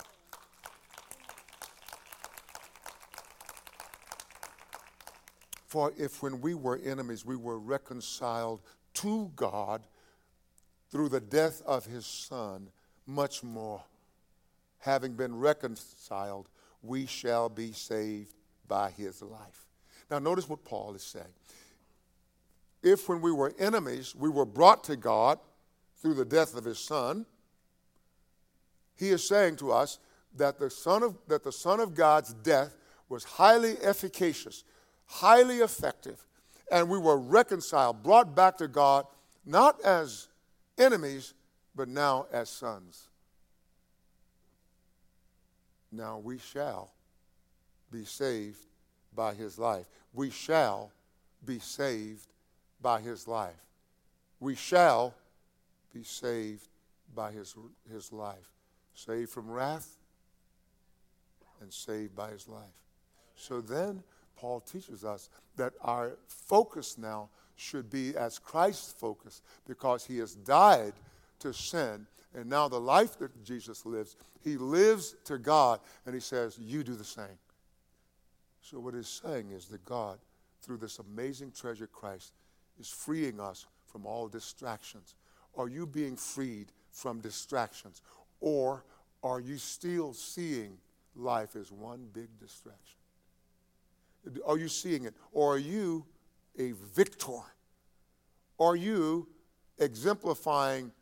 For 5.73 5.91
if 5.97 6.23
when 6.23 6.43
we 6.43 6.53
were 6.53 6.79
enemies, 6.85 7.25
we 7.25 7.35
were 7.35 7.59
reconciled 7.59 8.61
to 8.93 9.33
God 9.35 9.81
through 10.91 11.09
the 11.09 11.19
death 11.19 11.63
of 11.65 11.87
his 11.87 12.05
Son, 12.05 12.69
much 13.07 13.43
more, 13.43 13.81
having 14.81 15.15
been 15.15 15.35
reconciled, 15.35 16.51
we 16.83 17.07
shall 17.07 17.49
be 17.49 17.73
saved 17.73 18.35
by 18.69 18.91
his 18.91 19.23
life. 19.23 19.65
Now, 20.11 20.19
notice 20.19 20.47
what 20.47 20.63
Paul 20.63 20.95
is 20.95 21.05
saying. 21.05 21.25
If 22.83 23.09
when 23.09 23.23
we 23.23 23.33
were 23.33 23.55
enemies, 23.59 24.15
we 24.15 24.29
were 24.29 24.45
brought 24.45 24.85
to 24.85 24.97
God 24.97 25.39
through 26.03 26.17
the 26.17 26.27
death 26.27 26.55
of 26.55 26.67
his 26.67 26.81
Son, 26.81 27.25
he 28.95 29.09
is 29.09 29.27
saying 29.27 29.57
to 29.57 29.73
us 29.73 30.01
that 30.37 30.59
the 30.59 30.69
Son 30.69 31.03
of, 31.03 31.17
that 31.29 31.45
the 31.45 31.51
Son 31.51 31.81
of 31.81 31.95
God's 31.95 32.35
death 32.35 32.77
was 33.09 33.25
highly 33.25 33.79
efficacious, 33.83 34.65
highly 35.07 35.59
effective, 35.59 36.25
and 36.71 36.89
we 36.89 36.99
were 36.99 37.19
reconciled, 37.19 38.03
brought 38.03 38.35
back 38.35 38.57
to 38.59 38.69
God, 38.69 39.07
not 39.45 39.81
as 39.83 40.29
enemies, 40.79 41.35
but 41.75 41.89
now 41.89 42.27
as 42.33 42.49
sons. 42.49 43.09
Now 45.91 46.19
we 46.19 46.39
shall 46.39 46.91
be 47.91 48.05
saved 48.05 48.65
by 49.15 49.35
his 49.35 49.59
life. 49.59 49.87
We 50.15 50.31
shall 50.31 50.91
be 51.45 51.59
saved 51.59 52.27
by 52.81 53.01
his 53.01 53.29
life. 53.29 53.55
We 54.41 54.55
shall 54.55 55.15
be 55.93 56.03
saved 56.03 56.69
by 57.15 57.33
his, 57.33 57.55
his 57.91 58.13
life. 58.13 58.51
Saved 58.95 59.31
from 59.31 59.51
wrath 59.51 59.97
and 61.61 61.73
saved 61.73 62.15
by 62.17 62.31
his 62.31 62.49
life. 62.49 62.83
So 63.37 63.61
then 63.61 64.03
Paul 64.43 64.59
teaches 64.59 65.05
us 65.05 65.31
that 65.55 65.73
our 65.83 66.19
focus 66.27 66.99
now 66.99 67.29
should 67.55 67.89
be 67.89 68.17
as 68.17 68.41
Christ's 68.41 68.93
focus 68.93 69.41
because 69.69 70.05
he 70.05 70.19
has 70.19 70.35
died 70.35 70.95
to 71.39 71.53
sin. 71.55 72.09
And 72.35 72.51
now 72.51 72.67
the 72.67 72.81
life 72.81 73.17
that 73.21 73.45
Jesus 73.45 73.87
lives, 73.87 74.17
he 74.43 74.57
lives 74.57 75.15
to 75.27 75.39
God. 75.39 75.79
And 76.07 76.15
he 76.15 76.21
says, 76.21 76.59
You 76.59 76.83
do 76.83 76.97
the 76.97 77.05
same. 77.05 77.39
So 78.63 78.81
what 78.81 78.95
he's 78.95 79.21
saying 79.25 79.53
is 79.53 79.67
that 79.67 79.85
God, 79.85 80.19
through 80.61 80.79
this 80.79 80.99
amazing 80.99 81.53
treasure, 81.53 81.87
Christ, 81.87 82.33
is 82.81 82.89
freeing 82.89 83.39
us 83.39 83.67
from 83.87 84.07
all 84.07 84.27
distractions. 84.27 85.15
Are 85.57 85.69
you 85.69 85.87
being 85.87 86.17
freed 86.17 86.73
from 86.91 87.21
distractions? 87.21 88.03
Or 88.41 88.83
are 89.23 89.39
you 89.39 89.57
still 89.57 90.13
seeing 90.13 90.79
life 91.15 91.55
as 91.55 91.71
one 91.71 92.09
big 92.13 92.41
distraction? 92.41 93.02
Are 94.47 94.59
you 94.59 94.69
seeing 94.69 95.05
it? 95.05 95.15
Or 95.33 95.55
are 95.55 95.59
you 95.59 96.07
a 96.59 96.73
victor? 96.95 97.41
Are 98.59 98.77
you 98.77 99.29
exemplifying 99.79 100.93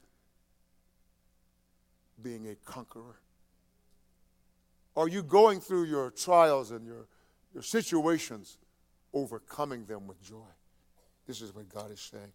being 2.23 2.49
a 2.49 2.55
conqueror? 2.71 3.21
Are 4.97 5.09
you 5.09 5.23
going 5.23 5.61
through 5.61 5.85
your 5.85 6.11
trials 6.11 6.71
and 6.71 6.85
your, 6.87 7.07
your 7.55 7.63
situations, 7.63 8.59
overcoming 9.13 9.85
them 9.85 10.07
with 10.07 10.23
joy? 10.23 10.51
This 11.27 11.43
is 11.43 11.55
what 11.55 11.69
God 11.73 11.91
is 11.91 12.01
saying. 12.01 12.33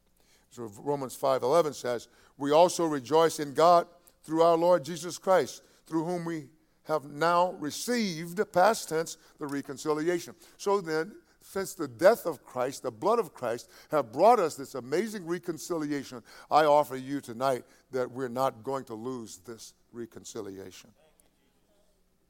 So 0.49 0.71
Romans 0.77 1.15
5:11 1.15 1.73
says, 1.73 2.07
"We 2.37 2.51
also 2.51 2.85
rejoice 2.85 3.39
in 3.39 3.53
God 3.53 3.87
through 4.23 4.41
our 4.41 4.55
Lord 4.55 4.85
Jesus 4.85 5.17
Christ, 5.17 5.61
through 5.85 6.05
whom 6.05 6.23
we 6.23 6.49
have 6.85 7.05
now 7.05 7.53
received, 7.53 8.41
past 8.51 8.89
tense, 8.89 9.17
the 9.39 9.47
reconciliation. 9.47 10.35
So 10.57 10.81
then, 10.81 11.13
since 11.41 11.73
the 11.73 11.87
death 11.87 12.25
of 12.25 12.43
Christ, 12.43 12.83
the 12.83 12.91
blood 12.91 13.19
of 13.19 13.33
Christ, 13.33 13.69
have 13.91 14.11
brought 14.11 14.39
us 14.39 14.55
this 14.55 14.75
amazing 14.75 15.25
reconciliation, 15.25 16.23
I 16.49 16.65
offer 16.65 16.95
you 16.95 17.21
tonight 17.21 17.63
that 17.91 18.09
we're 18.09 18.29
not 18.29 18.63
going 18.63 18.85
to 18.85 18.95
lose 18.95 19.37
this 19.45 19.73
reconciliation. 19.91 20.89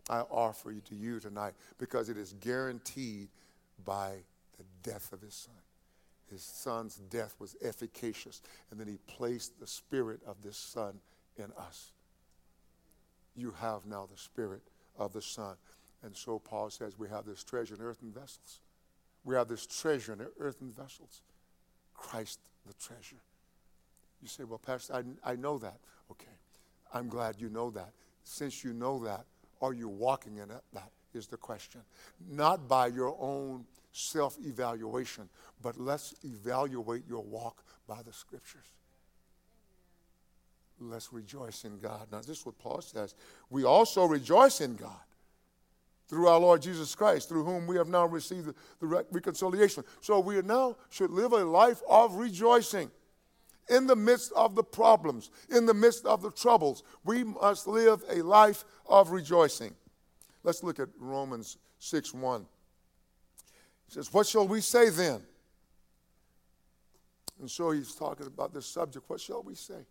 I 0.09 0.19
offer 0.19 0.71
it 0.71 0.85
to 0.85 0.95
you 0.95 1.19
tonight 1.19 1.53
because 1.77 2.09
it 2.09 2.17
is 2.17 2.33
guaranteed 2.33 3.29
by 3.83 4.17
the 4.57 4.65
death 4.89 5.11
of 5.13 5.21
his 5.21 5.33
son. 5.33 5.55
His 6.29 6.43
son's 6.43 6.95
death 6.95 7.35
was 7.39 7.55
efficacious, 7.61 8.41
and 8.69 8.79
then 8.79 8.87
he 8.87 8.97
placed 9.07 9.59
the 9.59 9.67
spirit 9.67 10.19
of 10.25 10.41
this 10.41 10.57
son 10.57 10.99
in 11.37 11.51
us 11.57 11.91
you 13.35 13.53
have 13.59 13.85
now 13.85 14.07
the 14.11 14.17
Spirit 14.17 14.61
of 14.97 15.13
the 15.13 15.21
Son. 15.21 15.55
And 16.03 16.15
so 16.15 16.39
Paul 16.39 16.69
says 16.69 16.97
we 16.97 17.09
have 17.09 17.25
this 17.25 17.43
treasure 17.43 17.75
in 17.75 17.81
earthen 17.81 18.11
vessels. 18.11 18.59
We 19.23 19.35
have 19.35 19.47
this 19.47 19.65
treasure 19.65 20.13
in 20.13 20.25
earthen 20.39 20.71
vessels. 20.71 21.21
Christ 21.93 22.39
the 22.67 22.73
treasure. 22.73 23.21
You 24.21 24.27
say, 24.27 24.43
well, 24.43 24.59
Pastor, 24.59 24.93
I, 25.23 25.31
I 25.31 25.35
know 25.35 25.57
that. 25.59 25.77
Okay. 26.11 26.31
I'm 26.93 27.09
glad 27.09 27.35
you 27.39 27.49
know 27.49 27.71
that. 27.71 27.91
Since 28.23 28.63
you 28.63 28.73
know 28.73 29.03
that, 29.03 29.25
are 29.61 29.73
you 29.73 29.87
walking 29.87 30.37
in 30.37 30.49
it? 30.51 30.61
That 30.73 30.89
is 31.13 31.27
the 31.27 31.37
question. 31.37 31.81
Not 32.29 32.67
by 32.67 32.87
your 32.87 33.15
own 33.19 33.65
self 33.91 34.37
evaluation, 34.43 35.29
but 35.61 35.79
let's 35.79 36.13
evaluate 36.23 37.03
your 37.07 37.23
walk 37.23 37.63
by 37.87 38.01
the 38.03 38.13
scriptures 38.13 38.71
let's 40.79 41.11
rejoice 41.11 41.63
in 41.63 41.79
God. 41.79 42.07
Now, 42.11 42.19
this 42.19 42.39
is 42.39 42.45
what 42.45 42.57
Paul 42.59 42.81
says. 42.81 43.15
We 43.49 43.63
also 43.63 44.05
rejoice 44.05 44.61
in 44.61 44.75
God 44.75 44.91
through 46.07 46.27
our 46.27 46.39
Lord 46.39 46.61
Jesus 46.61 46.93
Christ, 46.93 47.29
through 47.29 47.43
whom 47.43 47.65
we 47.65 47.77
have 47.77 47.87
now 47.87 48.05
received 48.05 48.53
the, 48.79 49.05
reconciliation. 49.11 49.83
So 50.01 50.19
we 50.19 50.41
now 50.41 50.77
should 50.89 51.09
live 51.09 51.33
a 51.33 51.43
life 51.43 51.81
of 51.89 52.15
rejoicing. 52.15 52.91
In 53.67 53.87
the 53.87 53.95
midst 53.95 54.31
of 54.33 54.53
the 54.53 54.63
problems, 54.63 55.31
in 55.49 55.65
the 55.65 55.73
midst 55.73 56.05
of 56.05 56.21
the 56.21 56.29
troubles, 56.29 56.83
we 57.03 57.23
must 57.23 57.65
live 57.65 58.03
a 58.11 58.21
life 58.21 58.63
of 58.85 59.09
rejoicing. 59.09 59.73
Let's 60.43 60.61
look 60.61 60.79
at 60.79 60.89
Romans 60.99 61.57
6 61.79 62.13
1. 62.13 62.45
He 63.87 63.93
says, 63.93 64.13
What 64.13 64.27
shall 64.27 64.47
we 64.47 64.61
say 64.61 64.89
then? 64.89 65.23
And 67.39 67.49
so 67.49 67.71
he's 67.71 67.95
talking 67.95 68.27
about 68.27 68.53
this 68.53 68.67
subject. 68.67 69.09
What 69.09 69.19
shall 69.19 69.41
we 69.41 69.55
say? 69.55 69.85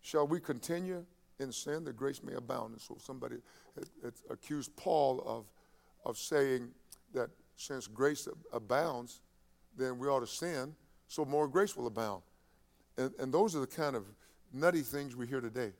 Shall 0.00 0.26
we 0.26 0.40
continue 0.40 1.04
in 1.38 1.52
sin 1.52 1.84
that 1.84 1.96
grace 1.96 2.22
may 2.22 2.34
abound? 2.34 2.72
And 2.72 2.80
so 2.80 2.96
somebody 3.00 3.36
had, 3.74 3.84
had 4.02 4.12
accused 4.30 4.74
Paul 4.76 5.22
of, 5.26 5.46
of 6.04 6.18
saying 6.18 6.70
that 7.14 7.30
since 7.56 7.86
grace 7.86 8.26
abounds, 8.52 9.20
then 9.76 9.98
we 9.98 10.08
ought 10.08 10.20
to 10.20 10.26
sin, 10.26 10.74
so 11.08 11.24
more 11.24 11.46
grace 11.46 11.76
will 11.76 11.86
abound. 11.86 12.22
And, 12.96 13.12
and 13.18 13.32
those 13.32 13.54
are 13.54 13.60
the 13.60 13.66
kind 13.66 13.96
of 13.96 14.04
nutty 14.52 14.80
things 14.80 15.14
we 15.14 15.26
hear 15.26 15.40
today, 15.40 15.72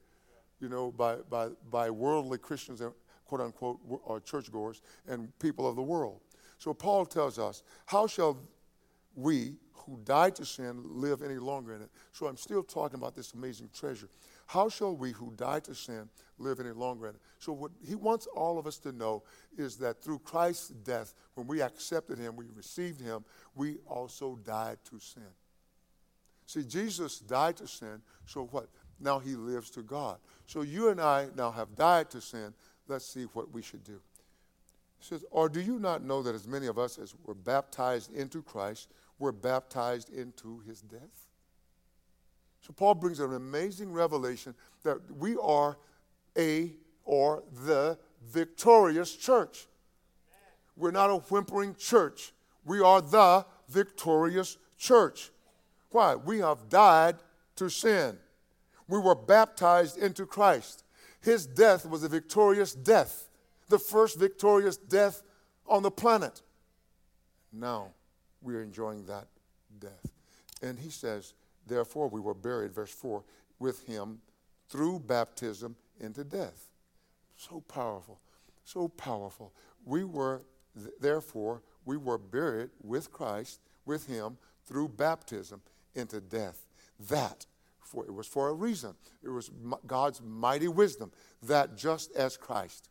you 0.61 0.69
know, 0.69 0.93
by, 0.93 1.17
by, 1.29 1.49
by 1.71 1.91
worldly 1.91 2.39
Christians, 2.39 2.83
quote 3.25 3.41
unquote, 3.41 3.79
or 4.05 4.17
uh, 4.17 4.21
churchgoers 4.21 4.83
and 5.09 5.37
people 5.39 5.69
of 5.69 5.77
the 5.77 5.83
world. 5.83 6.21
So 6.59 6.75
Paul 6.75 7.07
tells 7.07 7.39
us, 7.39 7.63
How 7.87 8.07
shall 8.07 8.39
we 9.15 9.55
who 9.87 9.99
died 10.05 10.37
to 10.37 10.45
sin 10.45 10.83
live 10.85 11.23
any 11.23 11.37
longer 11.37 11.75
in 11.75 11.83
it? 11.83 11.91
So 12.13 12.27
I'm 12.27 12.37
still 12.37 12.63
talking 12.63 12.99
about 12.99 13.15
this 13.15 13.33
amazing 13.33 13.71
treasure. 13.75 14.09
How 14.47 14.69
shall 14.69 14.97
we 14.97 15.13
who 15.13 15.33
died 15.37 15.63
to 15.65 15.77
sin 15.77 16.09
live 16.39 16.59
any 16.59 16.73
longer 16.73 17.07
in 17.07 17.15
it? 17.15 17.21
So, 17.39 17.53
what 17.53 17.71
he 17.87 17.95
wants 17.95 18.27
all 18.27 18.59
of 18.59 18.67
us 18.67 18.79
to 18.81 18.91
know 18.91 19.23
is 19.57 19.77
that 19.77 20.03
through 20.03 20.19
Christ's 20.21 20.71
death, 20.71 21.15
when 21.35 21.47
we 21.47 21.63
accepted 21.63 22.19
him, 22.19 22.35
we 22.35 22.47
received 22.57 23.01
him, 23.01 23.25
we 23.55 23.77
also 23.87 24.39
died 24.45 24.79
to 24.91 24.99
sin. 24.99 25.23
See, 26.47 26.65
Jesus 26.65 27.21
died 27.21 27.59
to 27.59 27.69
sin, 27.69 28.03
so 28.27 28.49
what? 28.51 28.69
Now 28.99 29.21
he 29.21 29.37
lives 29.37 29.71
to 29.71 29.83
God. 29.83 30.19
So 30.47 30.63
you 30.63 30.89
and 30.89 31.01
I 31.01 31.29
now 31.37 31.53
have 31.53 31.77
died 31.77 32.11
to 32.11 32.21
sin. 32.21 32.53
Let's 32.89 33.07
see 33.07 33.25
what 33.35 33.53
we 33.53 33.63
should 33.63 33.85
do. 33.85 34.01
He 34.99 35.05
says, 35.05 35.25
Or 35.31 35.49
do 35.49 35.61
you 35.61 35.79
not 35.79 36.03
know 36.03 36.23
that 36.23 36.35
as 36.35 36.49
many 36.49 36.67
of 36.67 36.77
us 36.77 36.99
as 36.99 37.15
were 37.25 37.35
baptized 37.35 38.13
into 38.13 38.43
Christ 38.43 38.89
were 39.21 39.31
baptized 39.31 40.13
into 40.13 40.61
his 40.67 40.81
death? 40.81 41.29
So 42.63 42.73
Paul 42.73 42.95
brings 42.97 43.21
an 43.21 43.35
amazing 43.35 43.93
revelation 43.93 44.55
that 44.83 44.99
we 45.17 45.37
are 45.37 45.79
a 46.37 46.73
or 47.05 47.45
the 47.65 47.99
victorious 48.33 49.15
church. 49.15 49.67
We're 50.77 50.91
not 50.91 51.11
a 51.11 51.17
whimpering 51.17 51.77
church. 51.77 52.33
We 52.65 52.81
are 52.81 53.01
the 53.01 53.47
victorious 53.69 54.57
church. 54.79 55.31
Why? 55.91 56.15
We 56.15 56.39
have 56.39 56.69
died 56.69 57.17
to 57.57 57.69
sin. 57.69 58.19
We 58.89 58.99
were 58.99 59.15
baptized 59.15 59.99
into 59.99 60.27
Christ. 60.27 60.85
His 61.21 61.47
death 61.47 61.87
was 61.87 62.03
a 62.03 62.09
victorious 62.09 62.73
death, 62.73 63.29
the 63.69 63.79
first 63.79 64.19
victorious 64.19 64.77
death 64.77 65.23
on 65.67 65.83
the 65.83 65.91
planet. 65.91 66.43
Now 67.53 67.93
we 68.43 68.55
are 68.55 68.63
enjoying 68.63 69.07
that 69.07 69.27
death. 69.79 70.13
And 70.63 70.79
he 70.79 70.91
says, 70.91 71.35
Therefore, 71.67 72.09
we 72.09 72.21
were 72.21 72.35
buried, 72.35 72.73
verse 72.73 72.93
4, 72.93 73.23
with 73.59 73.87
him 73.87 74.21
through 74.69 75.01
baptism 75.01 75.77
into 76.01 76.25
death. 76.25 76.69
So 77.37 77.61
powerful, 77.61 78.21
so 78.65 78.89
powerful. 78.89 79.53
We 79.85 80.05
were, 80.05 80.43
therefore, 81.01 81.63
we 81.85 81.97
were 81.97 82.19
buried 82.19 82.71
with 82.83 83.13
Christ, 83.13 83.61
with 83.85 84.07
him 84.07 84.37
through 84.67 84.89
baptism 84.89 85.61
into 85.95 86.21
death. 86.21 86.67
That, 87.09 87.47
for, 87.81 88.05
it 88.05 88.13
was 88.13 88.27
for 88.27 88.49
a 88.49 88.53
reason. 88.53 88.95
It 89.23 89.31
was 89.31 89.51
God's 89.87 90.21
mighty 90.23 90.69
wisdom 90.69 91.13
that 91.43 91.77
just 91.77 92.15
as 92.15 92.37
Christ, 92.37 92.89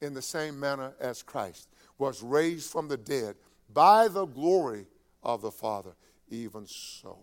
in 0.00 0.14
the 0.14 0.22
same 0.22 0.58
manner 0.58 0.94
as 1.00 1.22
Christ, 1.22 1.68
was 1.98 2.22
raised 2.22 2.70
from 2.70 2.88
the 2.88 2.96
dead 2.96 3.36
by 3.72 4.08
the 4.08 4.26
glory 4.26 4.86
of 5.22 5.42
the 5.42 5.50
Father, 5.50 5.92
even 6.30 6.66
so 6.66 7.18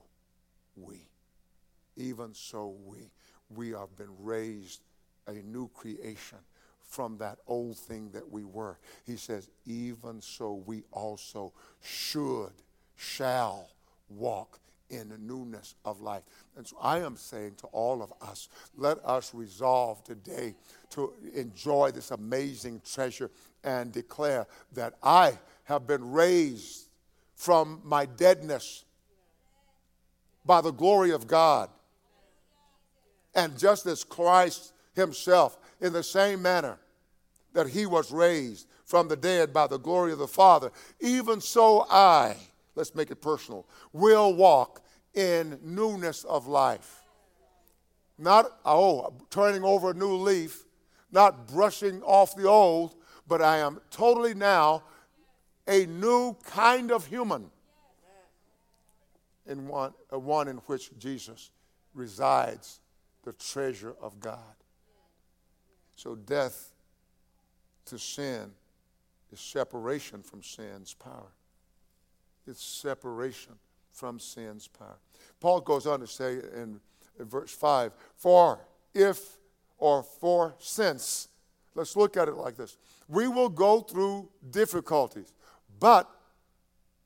we. 0.76 1.08
Even 1.98 2.34
so, 2.34 2.76
we. 2.86 3.10
We 3.50 3.70
have 3.70 3.96
been 3.96 4.12
raised 4.20 4.82
a 5.28 5.34
new 5.34 5.70
creation 5.70 6.40
from 6.82 7.18
that 7.18 7.40
old 7.48 7.78
thing 7.78 8.10
that 8.12 8.30
we 8.30 8.44
were. 8.44 8.78
He 9.06 9.16
says, 9.16 9.50
even 9.66 10.22
so, 10.22 10.64
we 10.66 10.84
also 10.92 11.54
should, 11.82 12.52
shall 12.96 13.70
walk 14.10 14.60
in 14.90 15.10
the 15.10 15.18
newness 15.18 15.76
of 15.84 16.02
life. 16.02 16.24
And 16.56 16.68
so 16.68 16.78
I 16.80 17.00
am 17.00 17.18
saying 17.18 17.56
to 17.58 17.68
all 17.68 18.04
of 18.04 18.14
us, 18.22 18.50
let 18.78 19.04
us 19.04 19.34
resolve 19.34 20.04
today 20.04 20.56
to 20.92 21.14
enjoy 21.34 21.92
this 21.92 22.12
amazing 22.12 22.82
treasure 22.86 23.32
and 23.64 23.92
declare 23.92 24.46
that 24.74 24.94
I 25.02 25.40
have 25.66 25.86
been 25.86 26.12
raised 26.12 26.88
from 27.36 27.82
my 27.84 28.06
deadness 28.06 28.86
by 30.46 30.62
the 30.62 30.72
glory 30.72 31.12
of 31.12 31.28
God. 31.28 31.70
And 33.34 33.58
just 33.58 33.86
as 33.86 34.04
Christ 34.04 34.74
himself, 34.96 35.58
in 35.82 35.92
the 35.92 36.04
same 36.04 36.42
manner 36.42 36.78
that 37.54 37.68
he 37.68 37.86
was 37.86 38.12
raised 38.12 38.68
from 38.86 39.08
the 39.08 39.16
dead 39.16 39.54
by 39.54 39.68
the 39.68 39.78
glory 39.78 40.14
of 40.14 40.20
the 40.20 40.28
Father, 40.28 40.72
even 41.00 41.42
so 41.42 41.86
I, 41.90 42.38
let's 42.76 42.96
make 42.96 43.12
it 43.12 43.22
personal, 43.22 43.68
will 43.92 44.34
walk 44.34 44.82
in 45.14 45.60
newness 45.64 46.24
of 46.24 46.48
life. 46.48 47.02
Not, 48.18 48.46
oh, 48.64 49.14
turning 49.30 49.64
over 49.64 49.92
a 49.92 49.94
new 49.94 50.16
leaf, 50.16 50.64
not 51.12 51.48
brushing 51.48 52.02
off 52.04 52.36
the 52.36 52.48
old, 52.48 52.96
but 53.28 53.42
I 53.42 53.58
am 53.58 53.82
totally 53.90 54.34
now 54.34 54.84
a 55.68 55.86
new 55.86 56.36
kind 56.46 56.92
of 56.92 57.06
human 57.08 57.50
in 59.48 59.68
one, 59.68 59.94
uh, 60.12 60.20
one 60.20 60.48
in 60.48 60.58
which 60.58 60.92
Jesus 60.98 61.52
resides, 61.94 62.80
the 63.24 63.34
treasure 63.34 63.96
of 64.02 64.20
God. 64.20 64.56
So 65.96 66.16
death 66.16 66.72
to 67.86 67.98
sin 67.98 68.52
is 69.32 69.40
separation 69.40 70.22
from 70.22 70.44
sin's 70.44 70.94
power. 70.94 71.32
It's 72.48 72.64
separation 72.64 73.54
from 73.92 74.20
sin's 74.20 74.68
power. 74.68 75.00
Paul 75.40 75.62
goes 75.62 75.88
on 75.88 76.00
to 76.02 76.08
say 76.08 76.34
in, 76.34 76.80
in 77.20 77.26
verse 77.26 77.52
5 77.52 77.94
For 78.18 78.60
if 78.94 79.38
or 79.78 80.04
for 80.04 80.56
since, 80.60 81.30
let's 81.74 81.96
look 81.96 82.18
at 82.18 82.28
it 82.28 82.36
like 82.36 82.56
this 82.56 82.78
we 83.08 83.28
will 83.28 83.50
go 83.50 83.82
through 83.82 84.30
difficulties, 84.50 85.32
but 85.80 86.10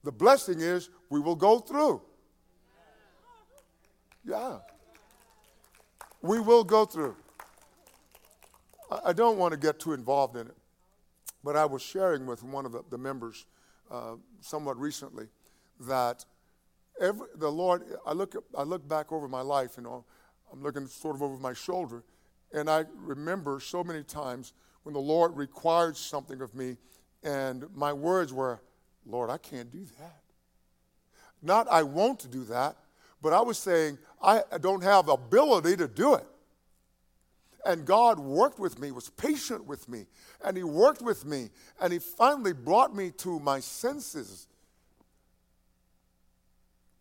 the 0.03 0.11
blessing 0.11 0.61
is 0.61 0.89
we 1.09 1.19
will 1.19 1.35
go 1.35 1.59
through. 1.59 2.01
Yeah. 4.25 4.59
We 6.21 6.39
will 6.39 6.63
go 6.63 6.85
through. 6.85 7.15
I 9.05 9.13
don't 9.13 9.37
want 9.37 9.53
to 9.53 9.59
get 9.59 9.79
too 9.79 9.93
involved 9.93 10.35
in 10.35 10.47
it, 10.47 10.57
but 11.43 11.55
I 11.55 11.65
was 11.65 11.81
sharing 11.81 12.25
with 12.25 12.43
one 12.43 12.65
of 12.65 12.71
the, 12.71 12.83
the 12.89 12.97
members 12.97 13.45
uh, 13.91 14.15
somewhat 14.41 14.77
recently 14.77 15.27
that 15.81 16.25
every, 16.99 17.27
the 17.35 17.51
Lord, 17.51 17.83
I 18.05 18.13
look, 18.13 18.35
I 18.57 18.63
look 18.63 18.87
back 18.87 19.11
over 19.11 19.27
my 19.27 19.41
life, 19.41 19.73
you 19.77 19.83
know, 19.83 20.05
I'm 20.51 20.63
looking 20.63 20.87
sort 20.87 21.15
of 21.15 21.21
over 21.21 21.37
my 21.37 21.53
shoulder, 21.53 22.03
and 22.51 22.69
I 22.69 22.85
remember 22.95 23.59
so 23.59 23.83
many 23.83 24.03
times 24.03 24.53
when 24.83 24.93
the 24.93 24.99
Lord 24.99 25.37
required 25.37 25.95
something 25.95 26.41
of 26.41 26.55
me, 26.55 26.77
and 27.23 27.65
my 27.75 27.93
words 27.93 28.33
were, 28.33 28.61
Lord, 29.05 29.29
I 29.29 29.37
can't 29.37 29.71
do 29.71 29.85
that. 29.99 30.21
Not 31.41 31.67
I 31.69 31.83
won't 31.83 32.29
do 32.29 32.43
that, 32.45 32.77
but 33.21 33.33
I 33.33 33.41
was 33.41 33.57
saying, 33.57 33.97
I 34.21 34.43
don't 34.59 34.83
have 34.83 35.07
ability 35.07 35.77
to 35.77 35.87
do 35.87 36.15
it. 36.15 36.25
And 37.65 37.85
God 37.85 38.19
worked 38.19 38.59
with 38.59 38.79
me, 38.79 38.91
was 38.91 39.09
patient 39.09 39.65
with 39.65 39.87
me, 39.89 40.05
and 40.43 40.55
He 40.55 40.63
worked 40.63 41.01
with 41.01 41.25
me, 41.25 41.49
and 41.81 41.91
He 41.91 41.99
finally 41.99 42.53
brought 42.53 42.95
me 42.95 43.11
to 43.17 43.39
my 43.39 43.59
senses. 43.59 44.47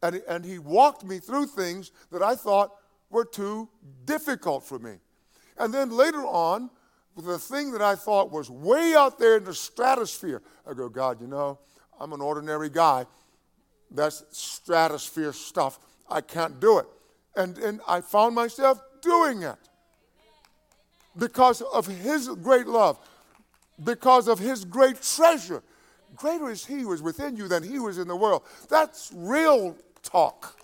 And, 0.03 0.23
and 0.29 0.45
He 0.45 0.59
walked 0.59 1.05
me 1.05 1.19
through 1.19 1.47
things 1.47 1.93
that 2.11 2.23
I 2.23 2.35
thought 2.35 2.73
were 3.11 3.25
too 3.25 3.69
difficult 4.05 4.65
for 4.65 4.79
me. 4.79 4.95
And 5.59 5.73
then 5.73 5.91
later 5.91 6.25
on, 6.25 6.71
the 7.25 7.39
thing 7.39 7.73
that 7.73 7.83
I 7.83 7.95
thought 7.95 8.31
was 8.31 8.51
way 8.51 8.95
out 8.97 9.19
there 9.19 9.37
in 9.37 9.45
the 9.45 9.55
stratosphere, 9.55 10.43
I 10.69 10.75
go, 10.75 10.89
God, 10.89 11.21
you 11.21 11.27
know, 11.27 11.59
I'm 12.01 12.13
an 12.13 12.21
ordinary 12.21 12.71
guy. 12.71 13.07
That's 13.91 14.25
stratosphere 14.31 15.33
stuff. 15.33 15.79
I 16.09 16.21
can't 16.21 16.61
do 16.61 16.79
it. 16.79 16.87
And, 17.37 17.59
and 17.59 17.81
I 17.89 18.01
found 18.01 18.35
myself 18.35 18.81
doing 19.03 19.43
it 19.43 19.57
because 21.17 21.63
of 21.63 21.87
His 21.87 22.29
great 22.29 22.67
love, 22.67 22.99
because 23.83 24.29
of 24.29 24.39
His 24.39 24.65
great 24.65 25.03
treasure. 25.03 25.63
Greater 26.17 26.51
is 26.51 26.65
He 26.65 26.81
who 26.81 26.93
is 26.93 27.03
within 27.03 27.37
you 27.37 27.49
than 27.49 27.63
He 27.63 27.75
who 27.75 27.89
is 27.89 27.99
in 27.99 28.09
the 28.09 28.17
world. 28.17 28.43
That's 28.69 29.13
real 29.15 29.77
talk. 30.03 30.57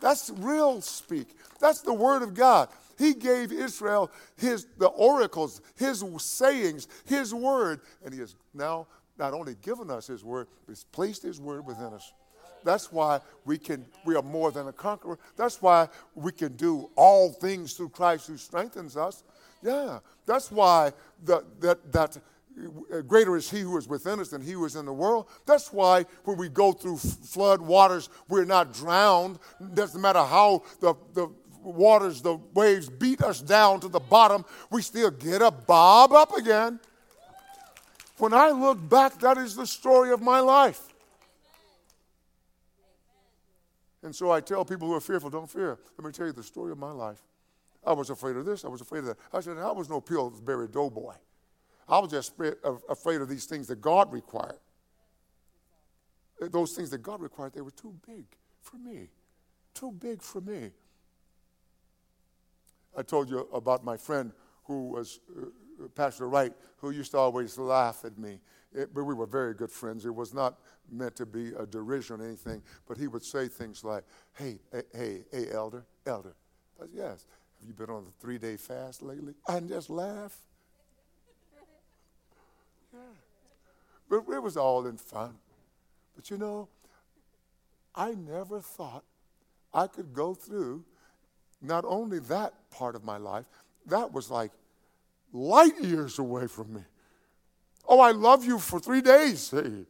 That's 0.00 0.30
real 0.36 0.80
speak. 0.80 1.28
That's 1.58 1.80
the 1.80 1.94
Word 1.94 2.22
of 2.22 2.34
God. 2.34 2.68
He 2.98 3.14
gave 3.14 3.52
Israel 3.52 4.10
his 4.36 4.66
the 4.78 4.88
oracles, 4.88 5.60
his 5.76 6.04
sayings, 6.18 6.88
his 7.04 7.34
word, 7.34 7.80
and 8.04 8.12
he 8.14 8.20
has 8.20 8.34
now 8.54 8.86
not 9.18 9.32
only 9.32 9.56
given 9.62 9.90
us 9.90 10.06
His 10.06 10.24
word, 10.24 10.46
but 10.66 10.72
He's 10.72 10.84
placed 10.84 11.22
His 11.22 11.40
word 11.40 11.66
within 11.66 11.92
us. 11.92 12.12
That's 12.64 12.90
why 12.90 13.20
we 13.44 13.58
can 13.58 13.86
we 14.04 14.16
are 14.16 14.22
more 14.22 14.50
than 14.50 14.68
a 14.68 14.72
conqueror. 14.72 15.18
That's 15.36 15.62
why 15.62 15.88
we 16.14 16.32
can 16.32 16.56
do 16.56 16.90
all 16.96 17.30
things 17.30 17.74
through 17.74 17.90
Christ 17.90 18.26
who 18.26 18.36
strengthens 18.36 18.96
us. 18.96 19.22
Yeah, 19.62 20.00
that's 20.26 20.50
why 20.50 20.92
the, 21.24 21.44
that 21.60 21.92
that 21.92 22.18
uh, 22.92 23.02
greater 23.02 23.36
is 23.36 23.50
he 23.50 23.60
who 23.60 23.76
is 23.76 23.86
within 23.86 24.18
us 24.18 24.30
than 24.30 24.40
he 24.40 24.52
who 24.52 24.64
is 24.64 24.74
in 24.74 24.84
the 24.84 24.92
world. 24.92 25.28
That's 25.46 25.72
why 25.72 26.06
when 26.24 26.38
we 26.38 26.48
go 26.48 26.72
through 26.72 26.96
flood 26.96 27.60
waters, 27.60 28.08
we're 28.28 28.44
not 28.44 28.72
drowned. 28.72 29.38
Doesn't 29.74 30.00
matter 30.00 30.24
how 30.24 30.62
the, 30.80 30.94
the 31.14 31.28
waters, 31.70 32.22
the 32.22 32.36
waves 32.54 32.88
beat 32.88 33.22
us 33.22 33.40
down 33.40 33.80
to 33.80 33.88
the 33.88 34.00
bottom, 34.00 34.44
we 34.70 34.82
still 34.82 35.10
get 35.10 35.42
up, 35.42 35.66
bob 35.66 36.12
up 36.12 36.36
again. 36.36 36.80
When 38.18 38.32
I 38.32 38.50
look 38.50 38.88
back, 38.88 39.18
that 39.20 39.36
is 39.36 39.54
the 39.54 39.66
story 39.66 40.10
of 40.12 40.22
my 40.22 40.40
life. 40.40 40.80
And 44.02 44.14
so 44.14 44.30
I 44.30 44.40
tell 44.40 44.64
people 44.64 44.88
who 44.88 44.94
are 44.94 45.00
fearful, 45.00 45.30
don't 45.30 45.50
fear. 45.50 45.78
Let 45.98 46.06
me 46.06 46.12
tell 46.12 46.26
you 46.26 46.32
the 46.32 46.42
story 46.42 46.72
of 46.72 46.78
my 46.78 46.92
life. 46.92 47.20
I 47.84 47.92
was 47.92 48.10
afraid 48.10 48.36
of 48.36 48.44
this, 48.44 48.64
I 48.64 48.68
was 48.68 48.80
afraid 48.80 49.00
of 49.00 49.06
that. 49.06 49.18
I 49.32 49.40
said, 49.40 49.58
I 49.58 49.72
was 49.72 49.88
no 49.88 50.00
Pillsbury 50.00 50.68
Doughboy. 50.68 51.14
I 51.88 51.98
was 51.98 52.10
just 52.10 52.32
afraid 52.88 53.20
of 53.20 53.28
these 53.28 53.46
things 53.46 53.68
that 53.68 53.80
God 53.80 54.12
required. 54.12 54.58
Those 56.40 56.72
things 56.72 56.90
that 56.90 56.98
God 56.98 57.20
required, 57.20 57.52
they 57.52 57.60
were 57.60 57.70
too 57.70 57.94
big 58.06 58.24
for 58.60 58.76
me. 58.76 59.08
Too 59.72 59.92
big 59.92 60.22
for 60.22 60.40
me. 60.40 60.72
I 62.96 63.02
told 63.02 63.28
you 63.28 63.48
about 63.52 63.84
my 63.84 63.96
friend 63.96 64.32
who 64.64 64.88
was 64.88 65.20
uh, 65.38 65.88
Pastor 65.94 66.28
Wright, 66.28 66.52
who 66.78 66.90
used 66.90 67.12
to 67.12 67.18
always 67.18 67.58
laugh 67.58 68.04
at 68.04 68.18
me. 68.18 68.40
It, 68.74 68.94
but 68.94 69.04
we 69.04 69.14
were 69.14 69.26
very 69.26 69.54
good 69.54 69.70
friends. 69.70 70.04
It 70.04 70.14
was 70.14 70.34
not 70.34 70.58
meant 70.90 71.16
to 71.16 71.26
be 71.26 71.52
a 71.58 71.66
derision 71.66 72.20
or 72.20 72.24
anything, 72.24 72.62
but 72.88 72.96
he 72.96 73.06
would 73.06 73.24
say 73.24 73.48
things 73.48 73.84
like, 73.84 74.04
Hey, 74.34 74.58
hey, 74.72 74.82
hey, 74.94 75.24
hey 75.30 75.46
elder, 75.52 75.84
elder. 76.06 76.34
I 76.78 76.82
said, 76.82 76.90
Yes. 76.94 77.26
Have 77.60 77.68
you 77.68 77.74
been 77.74 77.94
on 77.94 78.04
a 78.06 78.20
three 78.20 78.38
day 78.38 78.56
fast 78.56 79.02
lately? 79.02 79.34
And 79.48 79.68
just 79.68 79.88
laugh. 79.88 80.36
yeah. 82.92 83.00
But 84.08 84.24
it 84.32 84.42
was 84.42 84.56
all 84.56 84.86
in 84.86 84.96
fun. 84.96 85.34
But 86.14 86.30
you 86.30 86.38
know, 86.38 86.68
I 87.94 88.12
never 88.12 88.60
thought 88.60 89.04
I 89.72 89.86
could 89.86 90.12
go 90.12 90.34
through 90.34 90.84
not 91.60 91.84
only 91.86 92.18
that 92.20 92.54
part 92.70 92.94
of 92.94 93.04
my 93.04 93.16
life, 93.16 93.46
that 93.86 94.12
was 94.12 94.30
like 94.30 94.50
light 95.32 95.78
years 95.80 96.18
away 96.18 96.46
from 96.46 96.74
me. 96.74 96.82
Oh, 97.88 98.00
I 98.00 98.10
love 98.10 98.44
you 98.44 98.58
for 98.58 98.80
three 98.80 99.00
days. 99.00 99.50
Hey. 99.62 99.84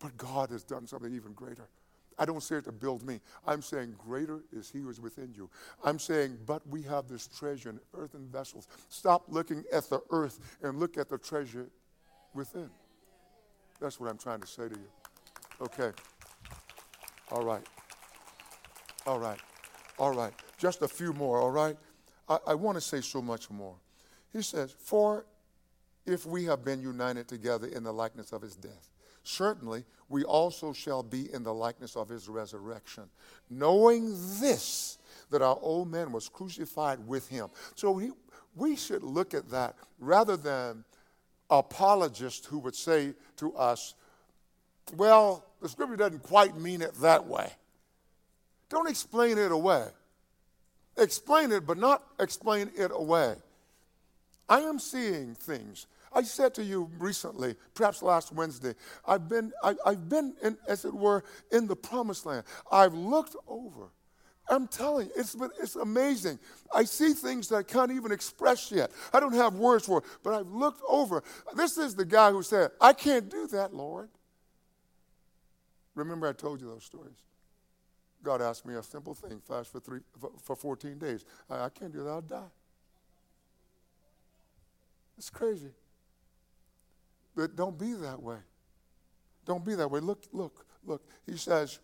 But 0.00 0.16
God 0.16 0.48
has 0.48 0.64
done 0.64 0.86
something 0.86 1.14
even 1.14 1.34
greater. 1.34 1.68
I 2.18 2.24
don't 2.24 2.42
say 2.42 2.56
it 2.56 2.64
to 2.64 2.72
build 2.72 3.02
me. 3.06 3.20
I'm 3.46 3.60
saying 3.60 3.96
greater 3.98 4.40
is 4.50 4.70
he 4.70 4.80
who 4.80 4.88
is 4.88 4.98
within 5.00 5.32
you. 5.34 5.50
I'm 5.84 5.98
saying, 5.98 6.38
but 6.46 6.66
we 6.68 6.82
have 6.82 7.06
this 7.06 7.26
treasure 7.26 7.68
in 7.68 7.80
earthen 7.94 8.26
vessels. 8.28 8.66
Stop 8.88 9.24
looking 9.28 9.62
at 9.70 9.90
the 9.90 10.00
earth 10.10 10.38
and 10.62 10.78
look 10.78 10.96
at 10.96 11.10
the 11.10 11.18
treasure 11.18 11.66
within. 12.34 12.70
That's 13.80 14.00
what 14.00 14.10
I'm 14.10 14.18
trying 14.18 14.40
to 14.40 14.46
say 14.46 14.68
to 14.68 14.74
you. 14.74 14.88
Okay. 15.62 15.92
All 17.30 17.44
right. 17.44 17.66
All 19.06 19.18
right. 19.18 19.38
All 20.00 20.12
right. 20.12 20.32
Just 20.56 20.80
a 20.80 20.88
few 20.88 21.12
more, 21.12 21.38
all 21.42 21.50
right? 21.50 21.76
I, 22.26 22.38
I 22.48 22.54
want 22.54 22.76
to 22.76 22.80
say 22.80 23.02
so 23.02 23.20
much 23.20 23.50
more. 23.50 23.76
He 24.32 24.40
says, 24.40 24.72
For 24.72 25.26
if 26.06 26.24
we 26.24 26.46
have 26.46 26.64
been 26.64 26.80
united 26.80 27.28
together 27.28 27.66
in 27.66 27.82
the 27.82 27.92
likeness 27.92 28.32
of 28.32 28.40
his 28.40 28.56
death, 28.56 28.88
certainly 29.24 29.84
we 30.08 30.24
also 30.24 30.72
shall 30.72 31.02
be 31.02 31.30
in 31.34 31.42
the 31.42 31.52
likeness 31.52 31.96
of 31.96 32.08
his 32.08 32.30
resurrection, 32.30 33.04
knowing 33.50 34.16
this, 34.40 34.96
that 35.28 35.42
our 35.42 35.58
old 35.60 35.90
man 35.90 36.12
was 36.12 36.30
crucified 36.30 37.06
with 37.06 37.28
him. 37.28 37.48
So 37.74 38.02
we 38.56 38.76
should 38.76 39.02
look 39.02 39.34
at 39.34 39.50
that 39.50 39.76
rather 39.98 40.38
than 40.38 40.82
apologists 41.50 42.46
who 42.46 42.58
would 42.60 42.74
say 42.74 43.12
to 43.36 43.54
us, 43.54 43.94
well, 44.96 45.44
the 45.60 45.68
scripture 45.68 45.96
doesn't 45.96 46.22
quite 46.22 46.56
mean 46.56 46.80
it 46.80 46.94
that 47.02 47.26
way. 47.26 47.52
Don't 48.70 48.88
explain 48.88 49.36
it 49.36 49.52
away. 49.52 49.86
Explain 50.96 51.52
it, 51.52 51.66
but 51.66 51.76
not 51.76 52.02
explain 52.18 52.70
it 52.76 52.90
away. 52.94 53.34
I 54.48 54.60
am 54.60 54.78
seeing 54.78 55.34
things. 55.34 55.86
I 56.12 56.22
said 56.22 56.54
to 56.54 56.64
you 56.64 56.90
recently, 56.98 57.54
perhaps 57.74 58.02
last 58.02 58.32
Wednesday, 58.32 58.74
I've 59.06 59.28
been, 59.28 59.52
I, 59.62 59.74
have 59.86 60.08
been 60.08 60.34
in, 60.42 60.56
as 60.66 60.84
it 60.84 60.94
were, 60.94 61.24
in 61.52 61.66
the 61.66 61.76
promised 61.76 62.26
land. 62.26 62.44
I've 62.70 62.94
looked 62.94 63.36
over. 63.46 63.90
I'm 64.48 64.66
telling 64.66 65.06
you, 65.06 65.12
it's, 65.16 65.36
it's 65.62 65.76
amazing. 65.76 66.40
I 66.74 66.82
see 66.82 67.12
things 67.12 67.48
that 67.48 67.56
I 67.56 67.62
can't 67.62 67.92
even 67.92 68.10
express 68.10 68.72
yet. 68.72 68.90
I 69.12 69.20
don't 69.20 69.34
have 69.34 69.54
words 69.54 69.86
for 69.86 69.98
it, 69.98 70.04
but 70.24 70.34
I've 70.34 70.50
looked 70.50 70.82
over. 70.88 71.22
This 71.54 71.78
is 71.78 71.94
the 71.94 72.04
guy 72.04 72.32
who 72.32 72.42
said, 72.42 72.72
I 72.80 72.92
can't 72.92 73.28
do 73.28 73.46
that, 73.48 73.72
Lord. 73.72 74.08
Remember, 75.94 76.26
I 76.26 76.32
told 76.32 76.60
you 76.60 76.66
those 76.66 76.84
stories. 76.84 77.22
God 78.22 78.42
asked 78.42 78.66
me 78.66 78.74
a 78.74 78.82
simple 78.82 79.14
thing 79.14 79.40
fast 79.40 79.70
for, 79.72 79.80
three, 79.80 80.00
for, 80.18 80.30
for 80.42 80.56
14 80.56 80.98
days. 80.98 81.24
I, 81.48 81.64
I 81.64 81.68
can't 81.68 81.92
do 81.92 82.04
that, 82.04 82.10
I'll 82.10 82.20
die. 82.20 82.50
It's 85.16 85.30
crazy. 85.30 85.70
But 87.34 87.56
don't 87.56 87.78
be 87.78 87.92
that 87.94 88.22
way. 88.22 88.38
Don't 89.46 89.64
be 89.64 89.74
that 89.74 89.90
way. 89.90 90.00
Look, 90.00 90.24
look, 90.32 90.66
look. 90.84 91.02
He 91.26 91.36
says, 91.36 91.78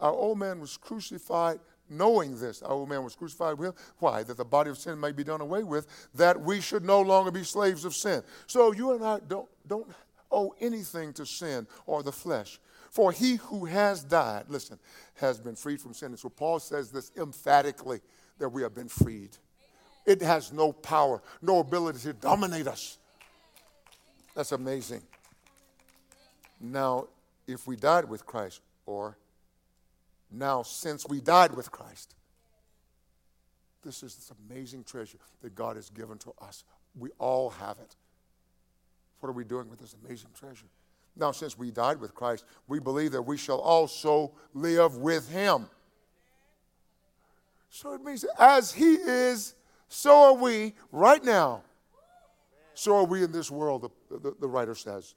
Our 0.00 0.12
old 0.12 0.38
man 0.38 0.60
was 0.60 0.76
crucified 0.76 1.60
knowing 1.88 2.38
this. 2.38 2.62
Our 2.62 2.72
old 2.72 2.88
man 2.88 3.04
was 3.04 3.14
crucified 3.14 3.58
with. 3.58 3.74
Why? 3.98 4.22
That 4.22 4.36
the 4.36 4.44
body 4.44 4.70
of 4.70 4.78
sin 4.78 4.98
may 4.98 5.12
be 5.12 5.24
done 5.24 5.40
away 5.40 5.62
with, 5.62 5.86
that 6.14 6.40
we 6.40 6.60
should 6.60 6.84
no 6.84 7.00
longer 7.00 7.30
be 7.30 7.44
slaves 7.44 7.84
of 7.84 7.94
sin. 7.94 8.22
So 8.46 8.72
you 8.72 8.92
and 8.92 9.04
I 9.04 9.20
don't, 9.28 9.48
don't 9.66 9.86
owe 10.30 10.54
anything 10.60 11.12
to 11.14 11.26
sin 11.26 11.66
or 11.86 12.02
the 12.02 12.12
flesh. 12.12 12.58
For 12.96 13.12
he 13.12 13.34
who 13.34 13.66
has 13.66 14.02
died, 14.02 14.44
listen, 14.48 14.78
has 15.16 15.38
been 15.38 15.54
freed 15.54 15.82
from 15.82 15.92
sin. 15.92 16.12
And 16.12 16.18
so 16.18 16.30
Paul 16.30 16.58
says 16.58 16.90
this 16.90 17.12
emphatically 17.14 18.00
that 18.38 18.48
we 18.48 18.62
have 18.62 18.74
been 18.74 18.88
freed. 18.88 19.36
It 20.06 20.22
has 20.22 20.50
no 20.50 20.72
power, 20.72 21.20
no 21.42 21.58
ability 21.58 21.98
to 21.98 22.14
dominate 22.14 22.66
us. 22.66 22.96
That's 24.34 24.52
amazing. 24.52 25.02
Now, 26.58 27.08
if 27.46 27.66
we 27.66 27.76
died 27.76 28.08
with 28.08 28.24
Christ, 28.24 28.62
or 28.86 29.18
now 30.30 30.62
since 30.62 31.06
we 31.06 31.20
died 31.20 31.54
with 31.54 31.70
Christ, 31.70 32.14
this 33.84 34.02
is 34.02 34.14
this 34.14 34.32
amazing 34.48 34.84
treasure 34.84 35.18
that 35.42 35.54
God 35.54 35.76
has 35.76 35.90
given 35.90 36.16
to 36.16 36.32
us. 36.40 36.64
We 36.98 37.10
all 37.18 37.50
have 37.50 37.76
it. 37.78 37.94
What 39.20 39.28
are 39.28 39.32
we 39.32 39.44
doing 39.44 39.68
with 39.68 39.80
this 39.80 39.94
amazing 40.02 40.30
treasure? 40.34 40.68
Now, 41.16 41.32
since 41.32 41.56
we 41.56 41.70
died 41.70 41.98
with 41.98 42.14
Christ, 42.14 42.44
we 42.68 42.78
believe 42.78 43.12
that 43.12 43.22
we 43.22 43.38
shall 43.38 43.58
also 43.58 44.32
live 44.52 44.98
with 44.98 45.30
him. 45.30 45.68
So 47.70 47.94
it 47.94 48.02
means 48.02 48.24
as 48.38 48.72
he 48.72 48.94
is, 48.94 49.54
so 49.88 50.14
are 50.24 50.34
we 50.34 50.74
right 50.92 51.24
now. 51.24 51.62
So 52.74 52.96
are 52.96 53.04
we 53.04 53.24
in 53.24 53.32
this 53.32 53.50
world, 53.50 53.90
the, 54.10 54.18
the, 54.18 54.34
the 54.40 54.48
writer 54.48 54.74
says. 54.74 55.14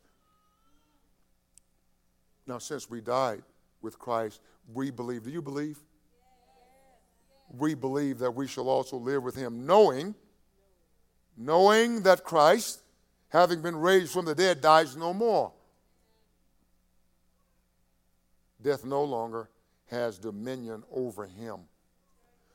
Now, 2.47 2.57
since 2.57 2.89
we 2.89 3.01
died 3.01 3.43
with 3.81 3.99
Christ, 3.99 4.39
we 4.73 4.91
believe. 4.91 5.23
Do 5.23 5.29
you 5.29 5.41
believe? 5.41 5.79
We 7.49 7.73
believe 7.73 8.19
that 8.19 8.31
we 8.31 8.47
shall 8.47 8.69
also 8.69 8.95
live 8.95 9.23
with 9.23 9.35
him, 9.35 9.65
knowing, 9.65 10.15
knowing 11.35 12.03
that 12.03 12.23
Christ, 12.23 12.81
having 13.29 13.61
been 13.61 13.75
raised 13.75 14.13
from 14.13 14.25
the 14.25 14.35
dead, 14.35 14.61
dies 14.61 14.95
no 14.95 15.13
more 15.13 15.51
death 18.61 18.85
no 18.85 19.03
longer 19.03 19.49
has 19.87 20.19
dominion 20.19 20.83
over 20.91 21.25
him. 21.25 21.59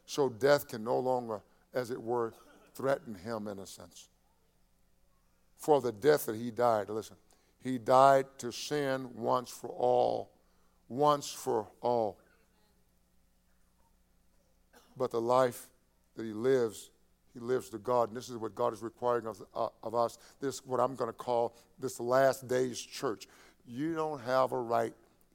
So 0.07 0.29
death 0.29 0.69
can 0.69 0.85
no 0.85 0.99
longer, 0.99 1.43
as 1.73 1.91
it 1.91 2.01
were, 2.01 2.35
threaten 2.75 3.15
him 3.15 3.49
in 3.49 3.59
a 3.59 3.67
sense. 3.67 4.09
For 5.57 5.81
the 5.81 5.93
death 5.93 6.27
that 6.27 6.37
he 6.37 6.51
died, 6.51 6.89
listen, 6.89 7.17
he 7.63 7.79
died 7.79 8.27
to 8.39 8.53
sin 8.53 9.09
once 9.15 9.51
for 9.51 9.71
all, 9.71 10.31
once 10.89 11.31
for 11.31 11.67
all. 11.81 12.19
But 14.97 15.11
the 15.11 15.21
life 15.21 15.69
that 16.17 16.25
he 16.25 16.33
lives, 16.33 16.91
he 17.33 17.41
lives 17.41 17.71
to 17.71 17.79
God. 17.79 18.09
And 18.09 18.17
this 18.17 18.29
is 18.29 18.37
what 18.37 18.55
God 18.55 18.73
is 18.75 18.83
requiring 18.83 19.27
of, 19.27 19.43
uh, 19.55 19.69
of 19.83 19.95
us. 19.95 20.19
This 20.41 20.57
is 20.57 20.67
what 20.67 20.79
I'm 20.79 20.95
going 20.95 21.09
to 21.09 21.17
call 21.17 21.57
this 21.81 21.99
last 21.99 22.47
days 22.47 22.79
church. 22.79 23.27
You 23.67 23.95
don't 23.95 24.21
have 24.21 24.53
a 24.53 24.61
right 24.61 24.93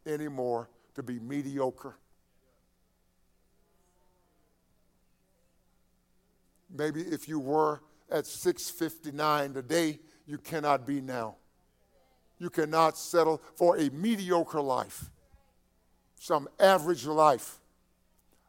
anymore 0.10 0.70
to 0.96 1.04
be 1.04 1.20
mediocre. 1.20 1.96
Maybe 6.76 7.02
if 7.02 7.28
you 7.28 7.40
were 7.40 7.82
at 8.12 8.26
659 8.26 9.54
today, 9.54 10.00
you 10.26 10.38
cannot 10.38 10.86
be 10.86 11.02
now. 11.02 11.36
You 12.38 12.50
cannot 12.50 12.98
settle 12.98 13.42
for 13.56 13.78
a 13.78 13.90
mediocre 13.90 14.62
life, 14.62 15.10
some 16.16 16.48
average 16.60 17.06
life. 17.06 17.60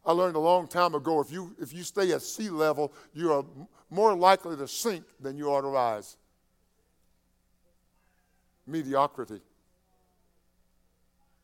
I 0.05 0.12
learned 0.12 0.37
a 0.37 0.40
long 0.40 0.66
time 0.68 0.94
ago 0.94 1.20
if 1.20 1.33
you, 1.33 1.55
if 1.61 1.73
you 1.73 1.83
stay 1.83 2.12
at 2.12 2.23
sea 2.23 2.51
level, 2.51 2.92
you 3.12 3.33
are 3.33 3.44
more 3.90 4.14
likely 4.14 4.57
to 4.57 4.68
sink 4.68 5.05
than 5.20 5.37
you 5.37 5.51
are 5.51 5.62
to 5.62 5.68
rise. 5.68 6.16
Mediocrity. 8.66 9.40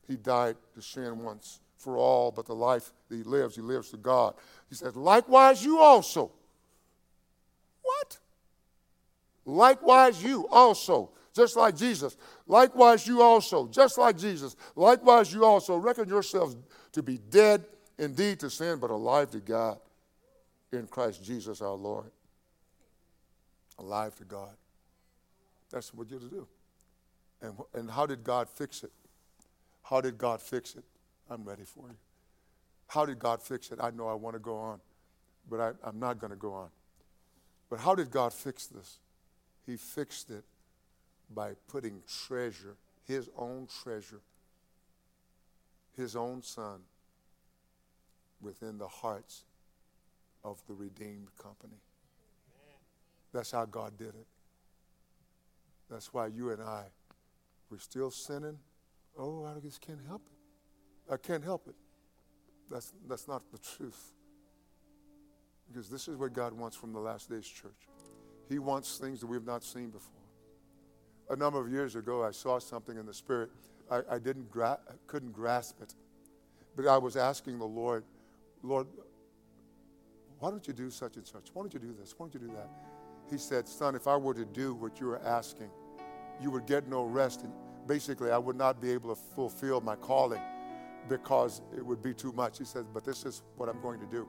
He 0.06 0.16
died 0.16 0.56
to 0.74 0.82
sin 0.82 1.22
once 1.22 1.60
for 1.76 1.96
all, 1.96 2.30
but 2.30 2.46
the 2.46 2.54
life 2.54 2.92
that 3.08 3.16
he 3.16 3.22
lives, 3.22 3.56
he 3.56 3.62
lives 3.62 3.90
to 3.90 3.96
God. 3.96 4.34
He 4.68 4.74
says, 4.74 4.96
likewise, 4.96 5.64
you 5.64 5.78
also. 5.78 6.30
What? 7.82 8.18
Likewise, 9.44 10.22
you 10.22 10.48
also 10.48 11.10
just 11.36 11.54
like 11.54 11.76
Jesus. 11.76 12.16
Likewise, 12.46 13.06
you 13.06 13.20
also, 13.20 13.68
just 13.68 13.98
like 13.98 14.16
Jesus, 14.16 14.56
likewise, 14.74 15.32
you 15.32 15.44
also 15.44 15.76
reckon 15.76 16.08
yourselves 16.08 16.56
to 16.92 17.02
be 17.02 17.18
dead 17.30 17.64
indeed 17.98 18.40
to 18.40 18.48
sin, 18.48 18.78
but 18.80 18.90
alive 18.90 19.30
to 19.30 19.40
God 19.40 19.78
in 20.72 20.86
Christ 20.86 21.22
Jesus 21.22 21.60
our 21.60 21.74
Lord. 21.74 22.10
Alive 23.78 24.14
to 24.16 24.24
God. 24.24 24.56
That's 25.70 25.92
what 25.92 26.08
you're 26.10 26.20
to 26.20 26.28
do. 26.28 26.48
And, 27.42 27.52
and 27.74 27.90
how 27.90 28.06
did 28.06 28.24
God 28.24 28.48
fix 28.48 28.82
it? 28.82 28.92
How 29.88 30.00
did 30.00 30.18
God 30.18 30.40
fix 30.42 30.74
it? 30.74 30.84
I'm 31.30 31.44
ready 31.44 31.64
for 31.64 31.86
you. 31.88 31.96
How 32.88 33.06
did 33.06 33.18
God 33.18 33.40
fix 33.40 33.70
it? 33.70 33.78
I 33.80 33.90
know 33.90 34.08
I 34.08 34.14
want 34.14 34.34
to 34.34 34.40
go 34.40 34.56
on, 34.56 34.80
but 35.48 35.60
I, 35.60 35.70
I'm 35.84 36.00
not 36.00 36.18
going 36.18 36.32
to 36.32 36.36
go 36.36 36.52
on. 36.54 36.68
But 37.70 37.80
how 37.80 37.94
did 37.94 38.10
God 38.10 38.32
fix 38.32 38.66
this? 38.66 38.98
He 39.64 39.76
fixed 39.76 40.30
it 40.30 40.44
by 41.32 41.52
putting 41.68 42.02
treasure, 42.26 42.76
his 43.06 43.28
own 43.36 43.68
treasure, 43.82 44.20
his 45.96 46.16
own 46.16 46.42
son, 46.42 46.80
within 48.40 48.78
the 48.78 48.88
hearts 48.88 49.44
of 50.44 50.60
the 50.66 50.74
redeemed 50.74 51.28
company. 51.40 51.80
That's 53.32 53.50
how 53.50 53.64
God 53.64 53.96
did 53.96 54.08
it. 54.08 54.26
That's 55.90 56.12
why 56.12 56.26
you 56.26 56.50
and 56.50 56.62
I, 56.62 56.84
we're 57.70 57.78
still 57.78 58.10
sinning. 58.10 58.58
Oh, 59.18 59.44
I 59.44 59.60
just 59.60 59.80
can't 59.80 60.00
help 60.06 60.22
it. 60.26 61.12
I 61.12 61.16
can't 61.16 61.44
help 61.44 61.68
it. 61.68 61.74
That's, 62.70 62.92
that's 63.08 63.28
not 63.28 63.42
the 63.52 63.58
truth. 63.58 64.12
Because 65.68 65.88
this 65.88 66.08
is 66.08 66.16
what 66.16 66.32
God 66.32 66.52
wants 66.52 66.76
from 66.76 66.92
the 66.92 67.00
last 67.00 67.30
days 67.30 67.46
church. 67.46 67.88
He 68.48 68.58
wants 68.58 68.98
things 68.98 69.20
that 69.20 69.26
we've 69.26 69.46
not 69.46 69.64
seen 69.64 69.90
before 69.90 70.16
a 71.30 71.36
number 71.36 71.60
of 71.60 71.70
years 71.70 71.96
ago, 71.96 72.24
I 72.24 72.30
saw 72.30 72.58
something 72.58 72.96
in 72.96 73.06
the 73.06 73.14
spirit. 73.14 73.50
I, 73.90 74.00
I 74.10 74.18
didn't 74.18 74.50
gra- 74.50 74.80
couldn't 75.06 75.32
grasp 75.32 75.80
it, 75.82 75.94
but 76.76 76.86
I 76.86 76.98
was 76.98 77.16
asking 77.16 77.58
the 77.58 77.66
Lord, 77.66 78.04
Lord, 78.62 78.86
why 80.38 80.50
don't 80.50 80.66
you 80.66 80.72
do 80.72 80.90
such 80.90 81.16
and 81.16 81.26
such? 81.26 81.48
Why 81.52 81.62
don't 81.62 81.74
you 81.74 81.80
do 81.80 81.94
this? 81.98 82.14
Why 82.16 82.26
don't 82.26 82.34
you 82.34 82.48
do 82.48 82.54
that? 82.54 82.68
He 83.30 83.38
said, 83.38 83.66
Son, 83.66 83.94
if 83.94 84.06
I 84.06 84.16
were 84.16 84.34
to 84.34 84.44
do 84.44 84.74
what 84.74 85.00
you 85.00 85.06
were 85.06 85.22
asking, 85.24 85.70
you 86.40 86.50
would 86.50 86.66
get 86.66 86.86
no 86.88 87.04
rest. 87.04 87.42
And 87.42 87.52
basically, 87.86 88.30
I 88.30 88.38
would 88.38 88.56
not 88.56 88.80
be 88.80 88.90
able 88.90 89.14
to 89.14 89.20
fulfill 89.34 89.80
my 89.80 89.96
calling 89.96 90.40
because 91.08 91.62
it 91.76 91.84
would 91.84 92.02
be 92.02 92.14
too 92.14 92.32
much. 92.32 92.58
He 92.58 92.64
says, 92.64 92.84
But 92.92 93.04
this 93.04 93.24
is 93.24 93.42
what 93.56 93.68
I'm 93.68 93.80
going 93.80 94.00
to 94.00 94.06
do. 94.06 94.28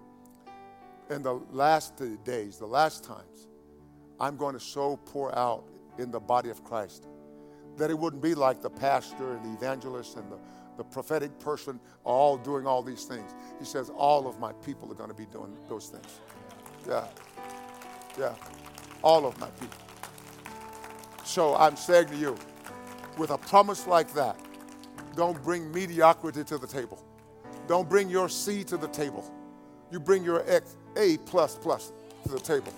In 1.09 1.21
the 1.21 1.35
last 1.51 2.01
days, 2.23 2.57
the 2.57 2.65
last 2.65 3.03
times, 3.03 3.47
I'm 4.19 4.35
going 4.35 4.53
to 4.53 4.59
so 4.59 4.97
pour 4.97 5.37
out 5.37 5.65
in 5.97 6.11
the 6.11 6.19
body 6.19 6.49
of 6.49 6.63
Christ. 6.63 7.07
That 7.77 7.91
it 7.91 7.97
wouldn't 7.97 8.21
be 8.21 8.35
like 8.35 8.61
the 8.61 8.69
pastor 8.69 9.33
and 9.33 9.45
the 9.45 9.53
evangelist 9.57 10.17
and 10.17 10.31
the, 10.31 10.37
the 10.77 10.83
prophetic 10.83 11.37
person 11.39 11.79
all 12.03 12.37
doing 12.37 12.65
all 12.65 12.81
these 12.81 13.05
things. 13.05 13.33
He 13.59 13.65
says, 13.65 13.89
All 13.89 14.27
of 14.27 14.39
my 14.39 14.51
people 14.53 14.91
are 14.91 14.95
going 14.95 15.09
to 15.09 15.15
be 15.15 15.27
doing 15.27 15.55
those 15.69 15.89
things. 15.89 16.19
Yeah. 16.87 17.05
Yeah. 18.19 18.33
All 19.03 19.25
of 19.25 19.39
my 19.39 19.49
people. 19.51 19.77
So 21.23 21.55
I'm 21.55 21.75
saying 21.75 22.07
to 22.07 22.15
you, 22.15 22.35
with 23.17 23.31
a 23.31 23.37
promise 23.37 23.87
like 23.87 24.13
that, 24.13 24.39
don't 25.15 25.41
bring 25.43 25.71
mediocrity 25.71 26.43
to 26.43 26.57
the 26.57 26.67
table. 26.67 27.03
Don't 27.67 27.89
bring 27.89 28.09
your 28.09 28.29
C 28.29 28.63
to 28.65 28.77
the 28.77 28.87
table. 28.87 29.29
You 29.91 29.99
bring 29.99 30.23
your 30.23 30.43
X, 30.49 30.77
A 30.95 31.17
plus 31.25 31.55
plus 31.55 31.91
to 32.23 32.29
the 32.29 32.39
table. 32.39 32.73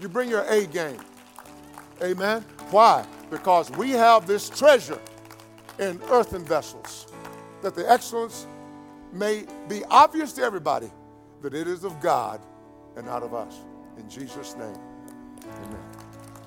You 0.00 0.08
bring 0.08 0.30
your 0.30 0.44
A 0.44 0.66
game. 0.66 1.00
Amen. 2.02 2.42
Why? 2.70 3.06
Because 3.30 3.70
we 3.72 3.90
have 3.90 4.26
this 4.26 4.48
treasure 4.48 5.00
in 5.78 6.00
earthen 6.10 6.44
vessels, 6.44 7.06
that 7.62 7.74
the 7.74 7.90
excellence 7.90 8.46
may 9.12 9.44
be 9.68 9.84
obvious 9.90 10.32
to 10.34 10.42
everybody 10.42 10.90
that 11.42 11.54
it 11.54 11.66
is 11.66 11.84
of 11.84 12.00
God 12.00 12.40
and 12.96 13.06
not 13.06 13.22
of 13.22 13.34
us. 13.34 13.56
In 13.98 14.08
Jesus' 14.08 14.56
name, 14.56 14.76
amen. 15.64 15.75